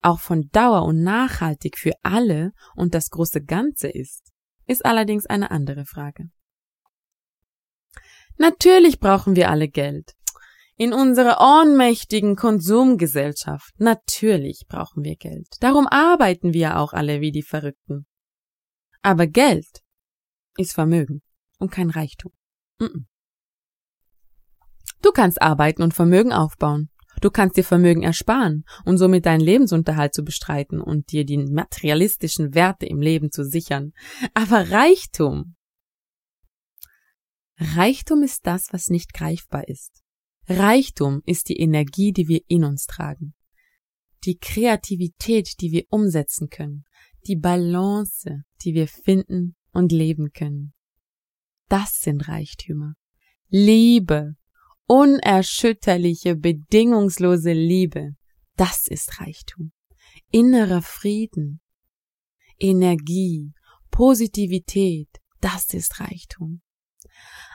auch 0.00 0.20
von 0.20 0.48
Dauer 0.52 0.84
und 0.84 1.02
nachhaltig 1.02 1.78
für 1.78 1.92
alle 2.02 2.52
und 2.76 2.94
das 2.94 3.10
große 3.10 3.42
Ganze 3.42 3.88
ist, 3.88 4.32
ist 4.66 4.84
allerdings 4.84 5.26
eine 5.26 5.50
andere 5.50 5.84
Frage. 5.84 6.30
Natürlich 8.36 9.00
brauchen 9.00 9.36
wir 9.36 9.50
alle 9.50 9.68
Geld. 9.68 10.14
In 10.76 10.92
unserer 10.92 11.40
ohnmächtigen 11.40 12.34
Konsumgesellschaft, 12.34 13.74
natürlich 13.78 14.64
brauchen 14.68 15.04
wir 15.04 15.14
Geld. 15.16 15.46
Darum 15.60 15.86
arbeiten 15.86 16.52
wir 16.52 16.78
auch 16.78 16.92
alle 16.92 17.20
wie 17.20 17.30
die 17.30 17.44
Verrückten. 17.44 18.06
Aber 19.02 19.26
Geld 19.26 19.82
ist 20.56 20.72
Vermögen 20.72 21.22
und 21.58 21.70
kein 21.70 21.90
Reichtum. 21.90 22.32
Du 25.00 25.12
kannst 25.12 25.40
arbeiten 25.40 25.82
und 25.82 25.94
Vermögen 25.94 26.32
aufbauen. 26.32 26.90
Du 27.20 27.30
kannst 27.30 27.56
dir 27.56 27.64
Vermögen 27.64 28.02
ersparen 28.02 28.64
und 28.84 28.98
somit 28.98 29.26
deinen 29.26 29.40
Lebensunterhalt 29.40 30.14
zu 30.14 30.24
bestreiten 30.24 30.80
und 30.80 31.12
dir 31.12 31.24
die 31.24 31.38
materialistischen 31.38 32.54
Werte 32.54 32.86
im 32.86 33.00
Leben 33.00 33.30
zu 33.30 33.44
sichern. 33.44 33.92
Aber 34.34 34.70
Reichtum. 34.70 35.56
Reichtum 37.58 38.22
ist 38.22 38.46
das, 38.46 38.72
was 38.72 38.88
nicht 38.88 39.12
greifbar 39.14 39.68
ist. 39.68 40.02
Reichtum 40.46 41.22
ist 41.24 41.48
die 41.48 41.58
Energie, 41.58 42.12
die 42.12 42.28
wir 42.28 42.40
in 42.48 42.64
uns 42.64 42.86
tragen. 42.86 43.34
Die 44.24 44.36
Kreativität, 44.36 45.60
die 45.60 45.70
wir 45.70 45.84
umsetzen 45.88 46.48
können. 46.50 46.84
Die 47.26 47.36
Balance, 47.36 48.42
die 48.62 48.74
wir 48.74 48.88
finden 48.88 49.56
und 49.72 49.92
leben 49.92 50.32
können. 50.32 50.74
Das 51.68 52.00
sind 52.00 52.28
Reichtümer. 52.28 52.94
Liebe, 53.48 54.36
unerschütterliche, 54.86 56.36
bedingungslose 56.36 57.52
Liebe, 57.52 58.16
das 58.56 58.86
ist 58.86 59.20
Reichtum. 59.20 59.72
Innerer 60.30 60.82
Frieden, 60.82 61.60
Energie, 62.58 63.52
Positivität, 63.90 65.08
das 65.40 65.72
ist 65.72 66.00
Reichtum. 66.00 66.60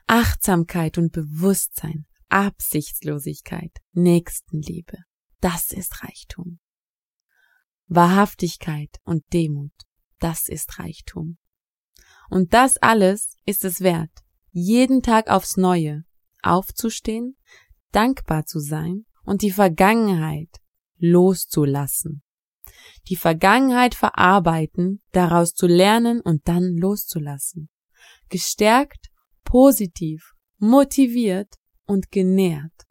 Achtsamkeit 0.07 0.97
und 0.97 1.11
Bewusstsein, 1.11 2.05
Absichtslosigkeit, 2.29 3.71
Nächstenliebe, 3.93 4.97
das 5.41 5.71
ist 5.71 6.03
Reichtum. 6.03 6.59
Wahrhaftigkeit 7.87 8.99
und 9.03 9.23
Demut, 9.33 9.73
das 10.19 10.47
ist 10.47 10.79
Reichtum. 10.79 11.37
Und 12.29 12.53
das 12.53 12.77
alles 12.77 13.35
ist 13.45 13.65
es 13.65 13.81
wert, 13.81 14.11
jeden 14.51 15.01
Tag 15.01 15.29
aufs 15.29 15.57
Neue 15.57 16.03
aufzustehen, 16.43 17.37
dankbar 17.91 18.45
zu 18.45 18.59
sein 18.59 19.05
und 19.23 19.41
die 19.41 19.51
Vergangenheit 19.51 20.49
loszulassen. 20.97 22.23
Die 23.07 23.15
Vergangenheit 23.15 23.95
verarbeiten, 23.95 25.01
daraus 25.11 25.53
zu 25.53 25.67
lernen 25.67 26.21
und 26.21 26.47
dann 26.47 26.77
loszulassen. 26.77 27.69
Gestärkt, 28.29 29.09
positiv 29.49 30.35
motiviert 30.59 31.55
und 31.87 32.11
genährt. 32.11 32.85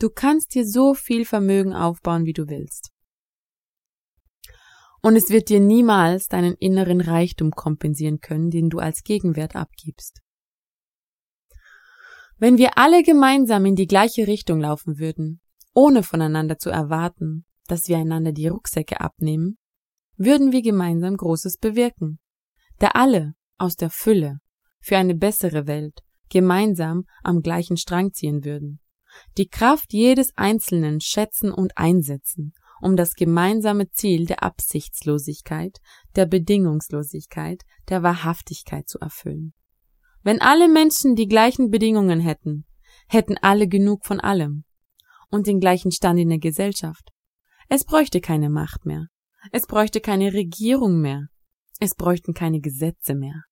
Du 0.00 0.10
kannst 0.10 0.54
dir 0.54 0.66
so 0.66 0.94
viel 0.94 1.24
Vermögen 1.24 1.72
aufbauen, 1.72 2.24
wie 2.24 2.32
du 2.32 2.48
willst. 2.48 2.90
Und 5.02 5.14
es 5.14 5.30
wird 5.30 5.48
dir 5.48 5.60
niemals 5.60 6.26
deinen 6.26 6.54
inneren 6.54 7.00
Reichtum 7.00 7.52
kompensieren 7.52 8.18
können, 8.18 8.50
den 8.50 8.68
du 8.68 8.80
als 8.80 9.04
Gegenwert 9.04 9.54
abgibst. 9.54 10.22
Wenn 12.38 12.58
wir 12.58 12.76
alle 12.76 13.04
gemeinsam 13.04 13.64
in 13.64 13.76
die 13.76 13.86
gleiche 13.86 14.26
Richtung 14.26 14.58
laufen 14.58 14.98
würden, 14.98 15.40
ohne 15.72 16.02
voneinander 16.02 16.58
zu 16.58 16.70
erwarten, 16.70 17.46
dass 17.68 17.86
wir 17.86 17.98
einander 17.98 18.32
die 18.32 18.48
Rucksäcke 18.48 19.00
abnehmen, 19.00 19.56
würden 20.16 20.50
wir 20.50 20.62
gemeinsam 20.62 21.16
Großes 21.16 21.58
bewirken, 21.58 22.18
da 22.78 22.88
alle 22.88 23.34
aus 23.56 23.76
der 23.76 23.90
Fülle 23.90 24.40
für 24.86 24.96
eine 24.96 25.16
bessere 25.16 25.66
Welt 25.66 26.04
gemeinsam 26.28 27.06
am 27.24 27.42
gleichen 27.42 27.76
Strang 27.76 28.12
ziehen 28.12 28.44
würden, 28.44 28.78
die 29.36 29.48
Kraft 29.48 29.92
jedes 29.92 30.30
Einzelnen 30.36 31.00
schätzen 31.00 31.50
und 31.50 31.76
einsetzen, 31.76 32.52
um 32.80 32.94
das 32.94 33.14
gemeinsame 33.14 33.90
Ziel 33.90 34.26
der 34.26 34.44
Absichtslosigkeit, 34.44 35.78
der 36.14 36.26
Bedingungslosigkeit, 36.26 37.62
der 37.88 38.04
Wahrhaftigkeit 38.04 38.88
zu 38.88 39.00
erfüllen. 39.00 39.54
Wenn 40.22 40.40
alle 40.40 40.68
Menschen 40.68 41.16
die 41.16 41.26
gleichen 41.26 41.70
Bedingungen 41.70 42.20
hätten, 42.20 42.64
hätten 43.08 43.38
alle 43.38 43.66
genug 43.66 44.06
von 44.06 44.20
allem 44.20 44.62
und 45.30 45.48
den 45.48 45.58
gleichen 45.58 45.90
Stand 45.90 46.20
in 46.20 46.28
der 46.28 46.38
Gesellschaft. 46.38 47.10
Es 47.68 47.84
bräuchte 47.84 48.20
keine 48.20 48.50
Macht 48.50 48.86
mehr. 48.86 49.06
Es 49.50 49.66
bräuchte 49.66 50.00
keine 50.00 50.32
Regierung 50.32 51.00
mehr. 51.00 51.26
Es 51.80 51.96
bräuchten 51.96 52.34
keine 52.34 52.60
Gesetze 52.60 53.16
mehr. 53.16 53.42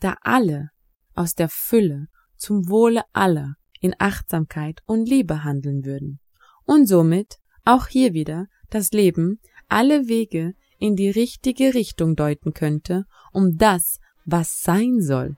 Da 0.00 0.16
alle 0.20 0.70
aus 1.14 1.34
der 1.34 1.48
Fülle 1.48 2.08
zum 2.36 2.68
Wohle 2.68 3.02
aller 3.12 3.56
in 3.80 3.94
Achtsamkeit 3.98 4.82
und 4.86 5.08
Liebe 5.08 5.44
handeln 5.44 5.84
würden 5.84 6.20
und 6.64 6.86
somit 6.86 7.38
auch 7.64 7.86
hier 7.86 8.12
wieder 8.12 8.46
das 8.70 8.90
Leben 8.90 9.40
alle 9.68 10.08
Wege 10.08 10.54
in 10.78 10.96
die 10.96 11.10
richtige 11.10 11.74
Richtung 11.74 12.16
deuten 12.16 12.52
könnte, 12.52 13.06
um 13.32 13.56
das, 13.56 14.00
was 14.24 14.62
sein 14.62 15.00
soll, 15.00 15.36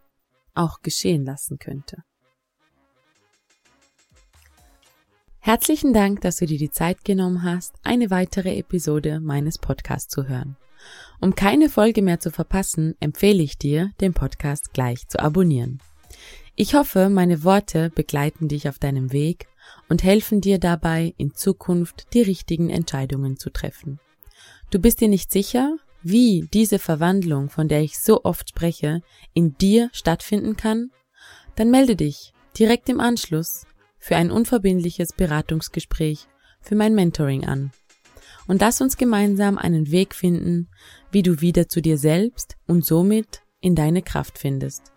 auch 0.55 0.81
geschehen 0.83 1.25
lassen 1.25 1.59
könnte. 1.59 2.03
Herzlichen 5.39 5.95
Dank, 5.95 6.21
dass 6.21 6.37
du 6.37 6.47
dir 6.47 6.59
die 6.59 6.71
Zeit 6.71 7.05
genommen 7.05 7.43
hast, 7.43 7.75
eine 7.83 8.11
weitere 8.11 8.59
Episode 8.59 9.21
meines 9.21 9.57
Podcasts 9.57 10.13
zu 10.13 10.29
hören. 10.29 10.57
Um 11.21 11.35
keine 11.35 11.69
Folge 11.69 12.03
mehr 12.03 12.21
zu 12.21 12.31
verpassen, 12.31 12.95
empfehle 13.01 13.43
ich 13.43 13.59
dir, 13.59 13.93
den 14.01 14.15
Podcast 14.15 14.73
gleich 14.73 15.09
zu 15.09 15.19
abonnieren. 15.21 15.81
Ich 16.55 16.75
hoffe, 16.75 17.09
meine 17.09 17.45
Worte 17.45 17.91
begleiten 17.91 18.49
dich 18.49 18.69
auf 18.69 18.79
deinem 18.79 19.13
Weg 19.13 19.49
und 19.89 20.03
helfen 20.03 20.41
dir 20.41 20.59
dabei, 20.59 21.15
in 21.17 21.35
Zukunft 21.35 22.15
die 22.15 22.23
richtigen 22.23 22.71
Entscheidungen 22.71 23.37
zu 23.37 23.51
treffen. 23.51 24.01
Du 24.71 24.79
bist 24.79 25.01
dir 25.01 25.09
nicht 25.09 25.31
sicher, 25.31 25.77
wie 26.03 26.49
diese 26.53 26.79
Verwandlung, 26.79 27.51
von 27.51 27.69
der 27.69 27.83
ich 27.83 27.99
so 27.99 28.25
oft 28.25 28.51
spreche, 28.51 29.03
in 29.35 29.57
dir 29.59 29.91
stattfinden 29.93 30.57
kann? 30.57 30.91
Dann 31.57 31.71
melde 31.71 31.97
dich 31.97 32.33
direkt 32.59 32.89
im 32.89 33.01
Anschluss 33.01 33.67
für 33.99 34.17
ein 34.17 34.31
unverbindliches 34.31 35.13
Beratungsgespräch 35.13 36.29
für 36.61 36.77
mein 36.77 36.95
Mentoring 36.95 37.47
an. 37.47 37.73
Und 38.49 38.61
lass 38.61 38.81
uns 38.81 38.97
gemeinsam 38.97 39.59
einen 39.59 39.93
Weg 39.93 40.15
finden, 40.15 40.69
wie 41.13 41.23
du 41.23 41.41
wieder 41.41 41.69
zu 41.69 41.81
dir 41.81 41.99
selbst 41.99 42.57
und 42.67 42.85
somit 42.85 43.43
in 43.61 43.77
deine 43.77 44.03
Kraft 44.03 44.39
findest. 44.39 44.91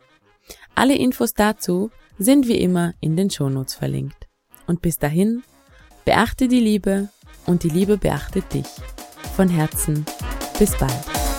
Alle 0.74 0.96
Infos 0.96 1.34
dazu 1.34 1.92
sind 2.18 2.48
wie 2.48 2.58
immer 2.58 2.94
in 3.00 3.16
den 3.16 3.30
Shownotes 3.30 3.76
verlinkt. 3.76 4.28
Und 4.68 4.82
bis 4.82 4.98
dahin, 4.98 5.44
beachte 6.06 6.48
die 6.48 6.60
Liebe 6.60 7.10
und 7.46 7.64
die 7.64 7.70
Liebe 7.70 7.98
beachtet 7.98 8.54
dich. 8.54 8.68
Von 9.36 9.50
Herzen, 9.50 10.06
bis 10.58 10.78
bald. 10.78 11.31